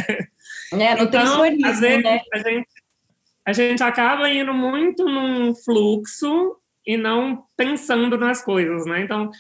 [0.73, 2.21] é não então, tem às vezes, né?
[2.33, 2.69] a, gente,
[3.47, 6.57] a gente acaba indo muito num fluxo
[6.87, 9.03] e não pensando nas coisas, né?
[9.03, 9.31] Então,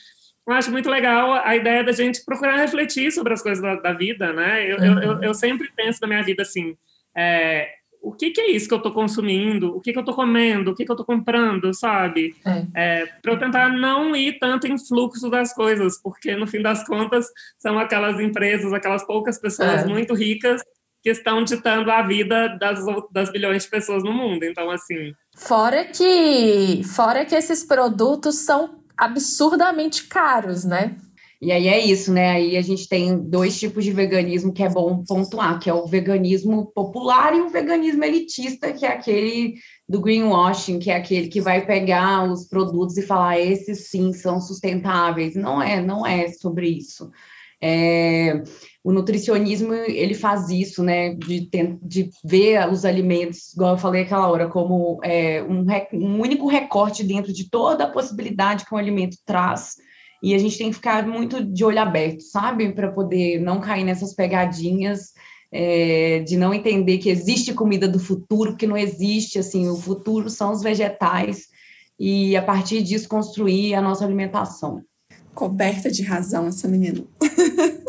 [0.47, 3.93] eu acho muito legal a ideia da gente procurar refletir sobre as coisas da, da
[3.93, 4.71] vida, né?
[4.71, 5.03] Eu, uhum.
[5.03, 6.77] eu, eu, sempre penso na minha vida assim,
[7.17, 7.69] é,
[8.05, 9.75] o que, que, é isso que eu estou consumindo?
[9.75, 10.71] O que, que eu estou comendo?
[10.71, 12.37] O que, que eu estou comprando, sabe?
[12.45, 12.67] É.
[12.75, 16.87] É, Para eu tentar não ir tanto em fluxo das coisas, porque no fim das
[16.87, 17.27] contas
[17.59, 19.87] são aquelas empresas, aquelas poucas pessoas é.
[19.87, 20.61] muito ricas
[21.03, 22.81] que estão ditando a vida das,
[23.11, 24.45] das bilhões de pessoas no mundo.
[24.45, 25.15] Então, assim.
[25.37, 30.97] Fora que, fora que esses produtos são absurdamente caros, né?
[31.45, 32.31] E aí é isso, né?
[32.31, 35.87] Aí a gente tem dois tipos de veganismo que é bom pontuar, que é o
[35.87, 41.43] veganismo popular e o veganismo elitista, que é aquele do greenwashing, que é aquele que
[41.43, 45.35] vai pegar os produtos e falar esses sim são sustentáveis.
[45.35, 47.11] Não é, não é sobre isso.
[47.61, 48.43] É,
[48.85, 51.15] o nutricionismo ele faz isso, né?
[51.15, 51.49] De,
[51.83, 55.65] de ver os alimentos, igual eu falei aquela hora, como é, um,
[55.95, 59.77] um único recorte dentro de toda a possibilidade que um alimento traz
[60.23, 62.73] e a gente tem que ficar muito de olho aberto, sabe?
[62.73, 65.13] Para poder não cair nessas pegadinhas
[65.53, 70.31] é, de não entender que existe comida do futuro, que não existe, assim, o futuro
[70.31, 71.49] são os vegetais
[71.99, 74.83] e a partir disso construir a nossa alimentação.
[75.35, 77.05] Coberta de razão essa menina.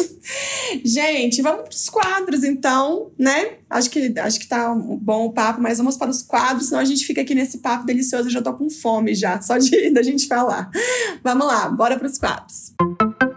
[0.84, 3.54] Gente, vamos para os quadros, então, né?
[3.70, 6.80] Acho que, acho que tá um bom o papo, mas vamos para os quadros, senão
[6.80, 8.28] a gente fica aqui nesse papo delicioso.
[8.28, 10.70] Eu já tô com fome já, só de da gente falar.
[11.24, 12.74] Vamos lá, bora para os quadros.
[12.80, 13.35] Ó,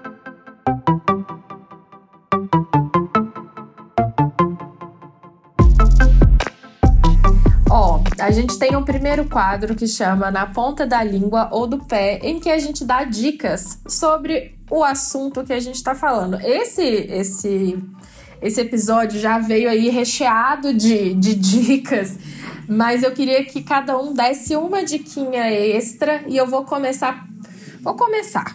[8.28, 12.20] a gente tem um primeiro quadro que chama Na Ponta da Língua ou do Pé,
[12.22, 16.38] em que a gente dá dicas sobre o assunto que a gente está falando.
[16.42, 17.82] Esse, esse,
[18.42, 22.18] esse episódio já veio aí recheado de, de dicas,
[22.68, 27.26] mas eu queria que cada um desse uma diquinha extra e eu vou começar.
[27.80, 28.54] Vou começar.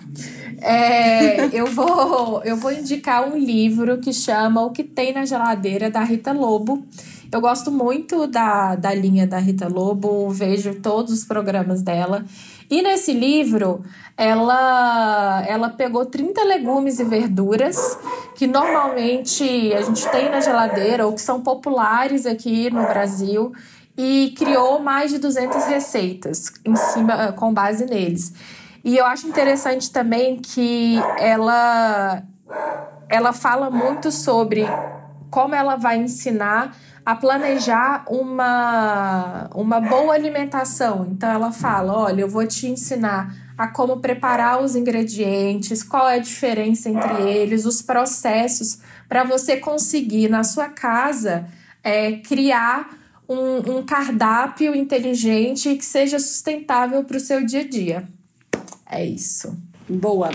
[0.62, 5.90] É, eu, vou, eu vou indicar um livro que chama O que Tem na Geladeira,
[5.90, 6.86] da Rita Lobo.
[7.34, 12.24] Eu gosto muito da, da linha da Rita Lobo, vejo todos os programas dela.
[12.70, 13.84] E nesse livro,
[14.16, 17.98] ela, ela pegou 30 legumes e verduras
[18.36, 23.52] que normalmente a gente tem na geladeira ou que são populares aqui no Brasil
[23.98, 28.32] e criou mais de 200 receitas em cima com base neles.
[28.84, 32.22] E eu acho interessante também que ela
[33.10, 34.68] ela fala muito sobre
[35.32, 41.08] como ela vai ensinar a planejar uma, uma boa alimentação.
[41.12, 46.16] Então ela fala: olha, eu vou te ensinar a como preparar os ingredientes, qual é
[46.16, 51.46] a diferença entre eles, os processos, para você conseguir na sua casa
[51.84, 52.98] é, criar
[53.28, 58.08] um, um cardápio inteligente que seja sustentável para o seu dia a dia.
[58.90, 59.56] É isso.
[59.88, 60.30] Boa.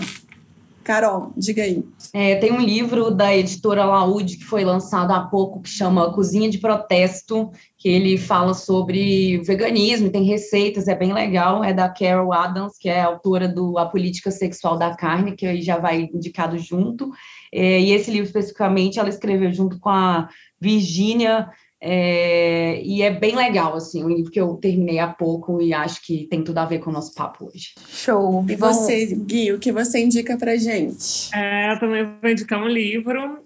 [0.89, 1.83] Carol, diga aí.
[2.11, 6.49] É, tem um livro da editora Laude que foi lançado há pouco que chama Cozinha
[6.49, 11.63] de Protesto, que ele fala sobre veganismo, tem receitas, é bem legal.
[11.63, 15.61] É da Carol Adams, que é autora do A Política Sexual da Carne, que aí
[15.61, 17.11] já vai indicado junto.
[17.53, 20.27] É, e esse livro especificamente ela escreveu junto com a
[20.59, 21.51] Virginia
[21.81, 26.01] é, e é bem legal, assim, um livro que eu terminei há pouco e acho
[26.01, 27.73] que tem tudo a ver com o nosso papo hoje.
[27.87, 28.45] Show!
[28.49, 31.33] E você, Gui, o que você indica pra gente?
[31.33, 33.39] É, eu também vou indicar um livro.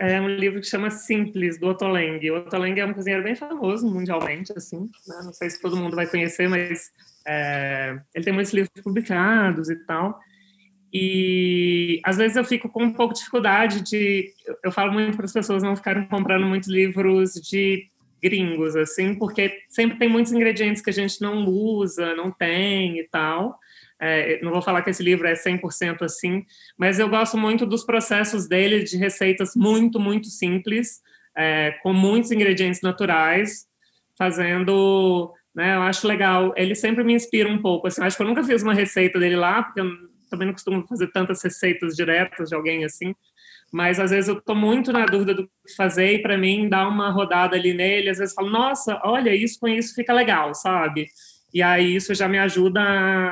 [0.00, 2.20] É um livro que chama Simples, do Otoleng.
[2.30, 4.88] O Otoleng é um cozinheiro bem famoso mundialmente, assim.
[5.06, 5.20] Né?
[5.24, 6.90] Não sei se todo mundo vai conhecer, mas
[7.26, 10.20] é, ele tem muitos livros publicados e tal.
[10.92, 14.32] E às vezes eu fico com um pouco de dificuldade de.
[14.64, 17.88] Eu falo muito para as pessoas não ficarem comprando muitos livros de
[18.22, 23.04] gringos, assim, porque sempre tem muitos ingredientes que a gente não usa, não tem e
[23.04, 23.58] tal.
[24.00, 26.44] É, não vou falar que esse livro é 100% assim,
[26.76, 31.00] mas eu gosto muito dos processos dele, de receitas muito, muito simples,
[31.36, 33.66] é, com muitos ingredientes naturais,
[34.16, 38.26] fazendo, né, eu acho legal, ele sempre me inspira um pouco, assim, acho que eu
[38.26, 42.48] nunca fiz uma receita dele lá, porque eu também não costumo fazer tantas receitas diretas
[42.48, 43.14] de alguém assim,
[43.72, 46.88] mas às vezes eu estou muito na dúvida do que fazer e para mim dar
[46.88, 51.08] uma rodada ali nele, às vezes falo, nossa, olha, isso com isso fica legal, sabe?
[51.52, 52.80] E aí isso já me ajuda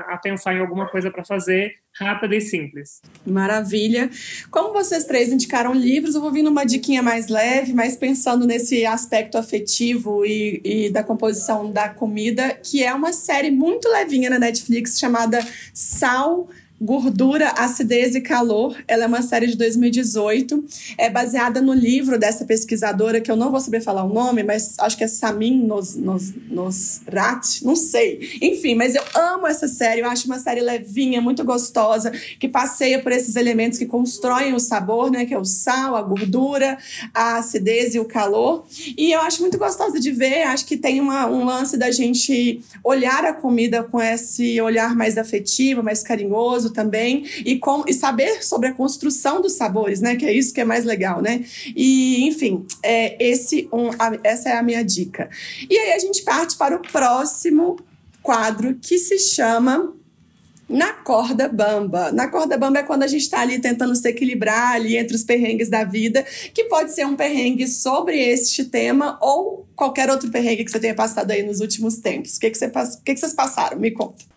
[0.09, 3.01] a pensar em alguma coisa para fazer rápida e simples.
[3.27, 4.11] Maravilha.
[4.51, 8.87] Como vocês três indicaram livros, eu vou vir numa diquinha mais leve, mas pensando nesse
[8.87, 14.39] aspecto afetivo e, e da composição da comida, que é uma série muito levinha na
[14.39, 15.39] Netflix chamada
[15.75, 16.49] Sal
[16.81, 18.77] Gordura, Acidez e Calor.
[18.87, 20.63] Ela é uma série de 2018.
[20.99, 24.79] É baseada no livro dessa pesquisadora, que eu não vou saber falar o nome, mas
[24.79, 28.39] acho que é Samin Nos, Nos, Nosrat, não sei.
[28.43, 30.03] Enfim, mas eu amo essa série.
[30.03, 34.61] Eu acho uma série levinha, muito gostosa, que passeia por esses elementos que constroem o
[34.61, 35.25] sabor, né?
[35.25, 36.77] Que é o sal, a gordura,
[37.15, 38.67] a acidez e o calor.
[38.99, 40.43] E eu acho muito gostosa de ver.
[40.43, 45.17] Acho que tem uma, um lance da gente olhar a comida com esse olhar mais
[45.17, 50.17] afetivo, mais carinhoso também e, com, e saber sobre a construção dos sabores, né?
[50.17, 51.45] Que é isso que é mais legal, né?
[51.75, 55.29] E, enfim, é, esse um, a, essa é a minha dica.
[55.69, 57.77] E aí a gente parte para o próximo
[58.23, 59.95] quadro que se chama
[60.69, 62.11] na corda bamba.
[62.11, 65.23] Na corda bamba é quando a gente está ali tentando se equilibrar ali entre os
[65.23, 70.65] perrengues da vida, que pode ser um perrengue sobre este tema ou qualquer outro perrengue
[70.65, 72.37] que você tenha passado aí nos últimos tempos.
[72.37, 73.79] O que, que, você, o que, que vocês passaram?
[73.79, 74.36] Me conta.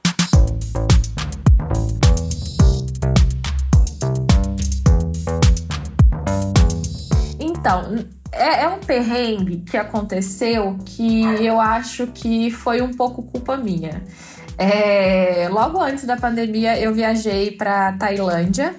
[7.60, 13.58] Então, é, é, um perrengue que aconteceu que eu acho que foi um pouco culpa
[13.58, 14.02] minha.
[14.58, 18.74] É, logo antes da pandemia, eu viajei para Tailândia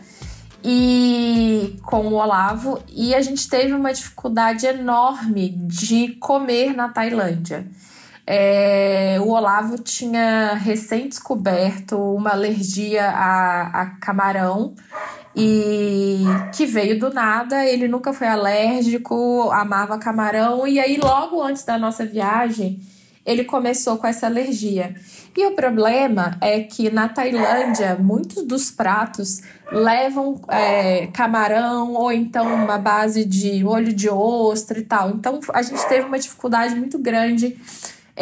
[0.64, 7.66] e com o Olavo e a gente teve uma dificuldade enorme de comer na Tailândia.
[8.26, 14.74] É, o Olavo tinha recém descoberto uma alergia a, a camarão
[15.34, 16.24] e
[16.54, 21.78] que veio do nada, ele nunca foi alérgico, amava camarão, e aí logo antes da
[21.78, 22.80] nossa viagem,
[23.24, 24.94] ele começou com essa alergia.
[25.36, 32.52] E o problema é que na Tailândia, muitos dos pratos levam é, camarão ou então
[32.52, 35.10] uma base de olho de ostra e tal.
[35.10, 37.56] Então a gente teve uma dificuldade muito grande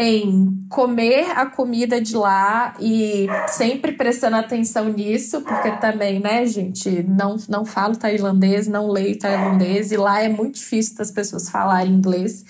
[0.00, 7.02] em comer a comida de lá e sempre prestando atenção nisso, porque também, né, gente,
[7.02, 11.92] não, não falo tailandês, não leio tailandês, e lá é muito difícil das pessoas falarem
[11.92, 12.44] inglês.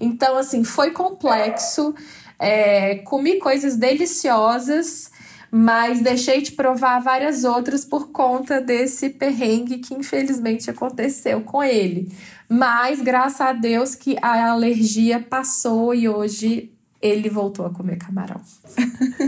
[0.00, 1.94] Então, assim, foi complexo.
[2.36, 5.12] É, comi coisas deliciosas,
[5.52, 12.12] mas deixei de provar várias outras por conta desse perrengue que infelizmente aconteceu com ele.
[12.48, 18.40] Mas graças a Deus que a alergia passou e hoje ele voltou a comer camarão.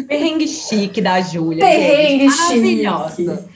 [0.09, 1.61] Perrengue chique da Júlia.
[1.65, 2.85] Perrengue chique.
[2.85, 3.49] Maravilhosa.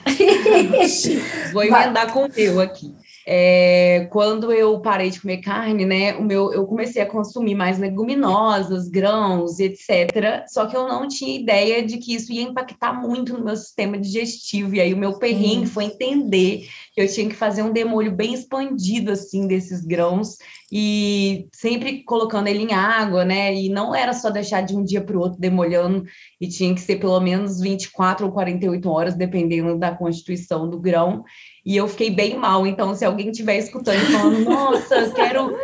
[1.51, 2.93] Vou emendar com o meu aqui.
[3.27, 7.79] É, quando eu parei de comer carne, né, o meu, eu comecei a consumir mais
[7.79, 10.43] leguminosas, grãos, etc.
[10.47, 13.97] Só que eu não tinha ideia de que isso ia impactar muito no meu sistema
[13.97, 14.75] digestivo.
[14.75, 15.67] E aí o meu perrengue hum.
[15.67, 20.37] foi entender que eu tinha que fazer um demolho bem expandido assim desses grãos
[20.71, 23.53] e sempre colocando ele em água, né?
[23.53, 26.03] E não era só deixar de um dia para o outro demolhando,
[26.39, 31.23] e tinha que ser pelo menos 24 ou 48 horas, dependendo da constituição do grão
[31.65, 32.67] e eu fiquei bem mal.
[32.67, 35.57] Então, se alguém estiver escutando e falando, nossa, quero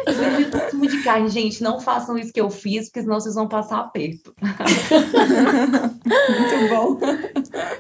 [0.52, 3.80] consumo de carne, gente, não façam isso que eu fiz, porque senão vocês vão passar
[3.80, 4.34] aperto.
[6.02, 7.00] Muito bom.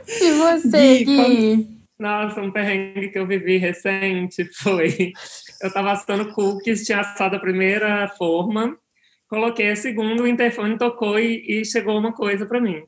[0.07, 1.81] E você, Gui?
[1.97, 5.13] Nossa, um perrengue que eu vivi recente foi.
[5.61, 8.77] Eu estava assando cookies, tinha assado a primeira forma,
[9.27, 12.83] coloquei a segunda, o interfone tocou e, e chegou uma coisa para mim.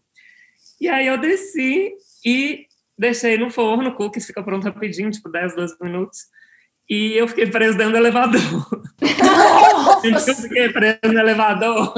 [0.80, 1.94] E aí eu desci
[2.26, 2.66] e
[3.04, 6.20] deixei no forno, cookies fica pronto rapidinho, tipo 10, 12 minutos.
[6.90, 8.42] E eu fiquei preso dentro do elevador.
[10.04, 11.94] eu fiquei preso no elevador.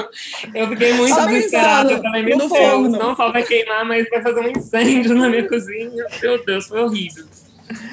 [0.54, 1.92] Eu fiquei muito desesperada.
[1.94, 5.48] Eu falei, meu Deus, não só vai queimar, mas vai fazer um incêndio na minha
[5.48, 6.06] cozinha.
[6.22, 7.26] Meu Deus, foi horrível.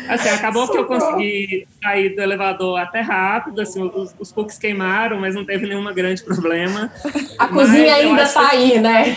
[0.09, 5.19] Assim, acabou que eu consegui sair do elevador até rápido, assim, os, os cookies queimaram,
[5.19, 6.93] mas não teve nenhum grande problema.
[7.39, 9.17] A cozinha ainda tá aí, né?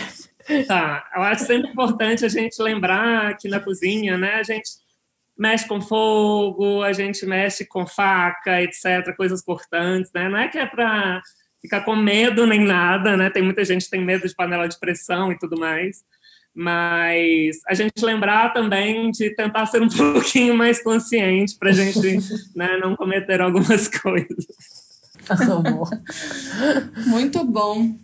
[0.66, 4.70] Tá, eu acho sempre importante a gente lembrar que na cozinha, né, a gente
[5.36, 10.28] mexe com fogo, a gente mexe com faca, etc., coisas cortantes, né?
[10.28, 11.20] Não é que é para
[11.60, 13.28] ficar com medo nem nada, né?
[13.28, 15.98] Tem muita gente que tem medo de panela de pressão e tudo mais,
[16.54, 22.00] mas a gente lembrar também de tentar ser um pouquinho mais consciente para a gente
[22.54, 24.46] né, não cometer algumas coisas.
[27.06, 27.94] Muito bom.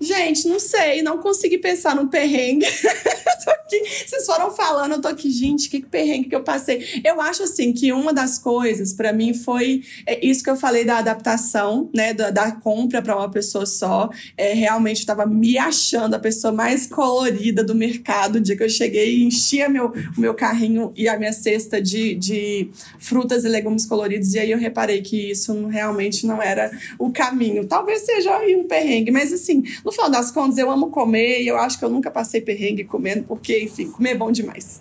[0.00, 2.66] Gente, não sei, não consegui pensar no perrengue.
[3.66, 6.84] aqui, vocês foram falando, eu tô aqui, gente, que perrengue que eu passei.
[7.04, 10.84] Eu acho assim que uma das coisas para mim foi é, isso que eu falei
[10.84, 14.08] da adaptação, né, da, da compra para uma pessoa só.
[14.36, 18.36] É, realmente eu tava me achando a pessoa mais colorida do mercado.
[18.36, 22.14] O dia que eu cheguei, enchia meu, o meu carrinho e a minha cesta de,
[22.14, 24.34] de frutas e legumes coloridos.
[24.34, 27.66] E aí eu reparei que isso realmente não era o caminho.
[27.66, 31.56] Talvez seja um perrengue, mas assim, no final das contas, eu amo comer e eu
[31.56, 34.80] acho que eu nunca passei perrengue comendo, porque, enfim, comer é bom demais.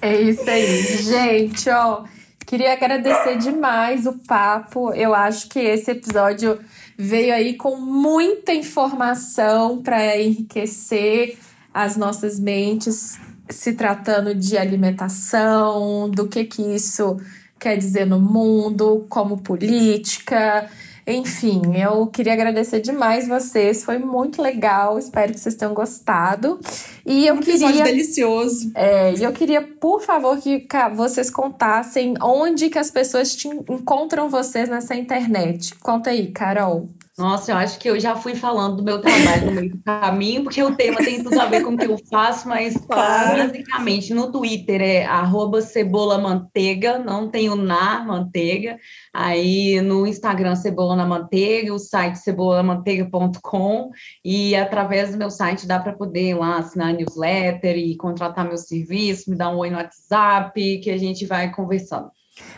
[0.00, 0.82] É isso aí.
[1.02, 2.04] Gente, ó,
[2.46, 4.92] queria agradecer demais o papo.
[4.92, 6.56] Eu acho que esse episódio
[6.96, 11.36] veio aí com muita informação para enriquecer
[11.74, 13.18] as nossas mentes,
[13.50, 17.16] se tratando de alimentação, do que que isso
[17.58, 20.70] quer dizer no mundo, como política.
[21.06, 26.58] Enfim, eu queria agradecer demais vocês, foi muito legal, espero que vocês tenham gostado.
[27.04, 28.72] E eu um queria delicioso.
[28.74, 34.28] É, e eu queria, por favor, que vocês contassem onde que as pessoas te encontram
[34.28, 35.76] vocês nessa internet.
[35.76, 36.88] Conta aí, Carol.
[37.18, 40.42] Nossa, eu acho que eu já fui falando do meu trabalho no meio do caminho,
[40.44, 43.38] porque o tema tem tudo a ver com o que eu faço, mas claro.
[43.38, 48.78] basicamente no Twitter é arroba cebola manteiga, não tem o na manteiga.
[49.14, 53.90] Aí no Instagram Cebola na Manteiga, o site cebolamanteiga.com
[54.22, 58.58] e através do meu site dá para poder ir lá assinar newsletter e contratar meu
[58.58, 62.10] serviço, me dar um oi no WhatsApp, que a gente vai conversando.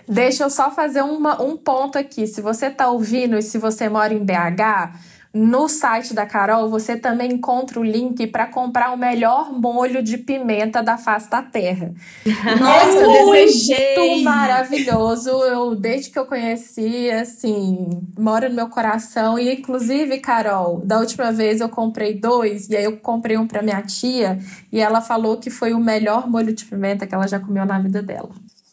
[0.07, 2.27] Deixa eu só fazer uma, um ponto aqui.
[2.27, 4.97] Se você está ouvindo e se você mora em BH,
[5.33, 10.17] no site da Carol você também encontra o link para comprar o melhor molho de
[10.17, 11.93] pimenta da face da terra.
[12.59, 14.23] Nossa, eu desejei!
[14.23, 15.29] Maravilhoso.
[15.29, 19.39] Eu, desde que eu conheci, assim, mora no meu coração.
[19.39, 23.63] E, inclusive, Carol, da última vez eu comprei dois, e aí eu comprei um para
[23.63, 24.39] minha tia,
[24.73, 27.79] e ela falou que foi o melhor molho de pimenta que ela já comeu na
[27.79, 28.31] vida dela.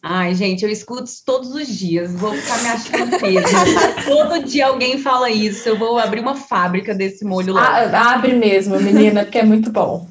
[0.07, 2.13] Ai, gente, eu escuto isso todos os dias.
[2.13, 3.55] Vou ficar me achando peso.
[4.05, 5.67] Todo dia alguém fala isso.
[5.67, 7.89] Eu vou abrir uma fábrica desse molho lá.
[7.91, 10.07] Ah, abre mesmo, menina, porque é muito bom.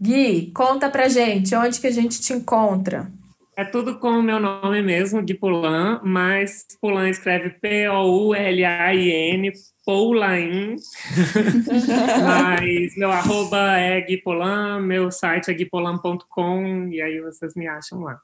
[0.00, 3.08] Gui, conta pra gente onde que a gente te encontra.
[3.56, 9.52] É tudo com o meu nome mesmo, Gui Pulan, mas Pulan escreve P-O-U-L-A-I-N,
[9.84, 10.74] Poulain.
[12.26, 18.00] mas meu arroba é Gui Pulan, meu site é guipolan.com e aí vocês me acham
[18.00, 18.18] lá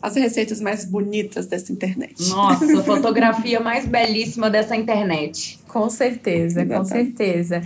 [0.00, 2.28] as receitas mais bonitas dessa internet.
[2.28, 5.58] Nossa, fotografia mais belíssima dessa internet.
[5.68, 7.62] Com certeza, com certeza.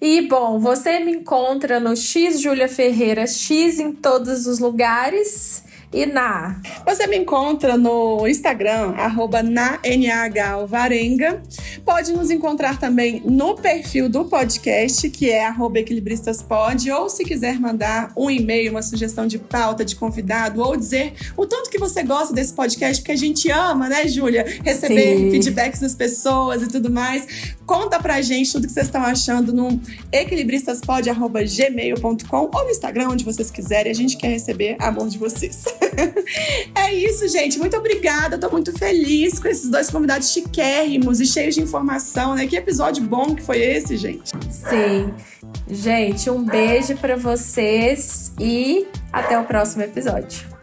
[0.00, 5.64] E bom, você me encontra no X Júlia Ferreira X em todos os lugares.
[5.92, 6.60] E na?
[6.84, 9.78] Você me encontra no Instagram, arroba na
[10.52, 11.42] Alvarenga.
[11.84, 17.60] Pode nos encontrar também no perfil do podcast, que é arroba equilibristaspod, ou se quiser
[17.60, 22.02] mandar um e-mail, uma sugestão de pauta, de convidado, ou dizer o tanto que você
[22.02, 24.44] gosta desse podcast, porque a gente ama, né, Júlia?
[24.64, 25.30] Receber Sim.
[25.30, 27.54] feedbacks das pessoas e tudo mais.
[27.66, 29.80] Conta pra gente tudo que vocês estão achando no
[30.12, 33.92] equilibristaspod.gmail.com ou no Instagram, onde vocês quiserem.
[33.92, 35.64] A gente quer receber amor de vocês.
[36.74, 37.58] é isso, gente.
[37.58, 38.38] Muito obrigada.
[38.38, 42.46] Tô muito feliz com esses dois convidados chiquérrimos e cheios de informação, né?
[42.46, 44.32] Que episódio bom que foi esse, gente.
[44.50, 45.12] Sim.
[45.68, 50.54] Gente, um beijo para vocês e até o próximo episódio.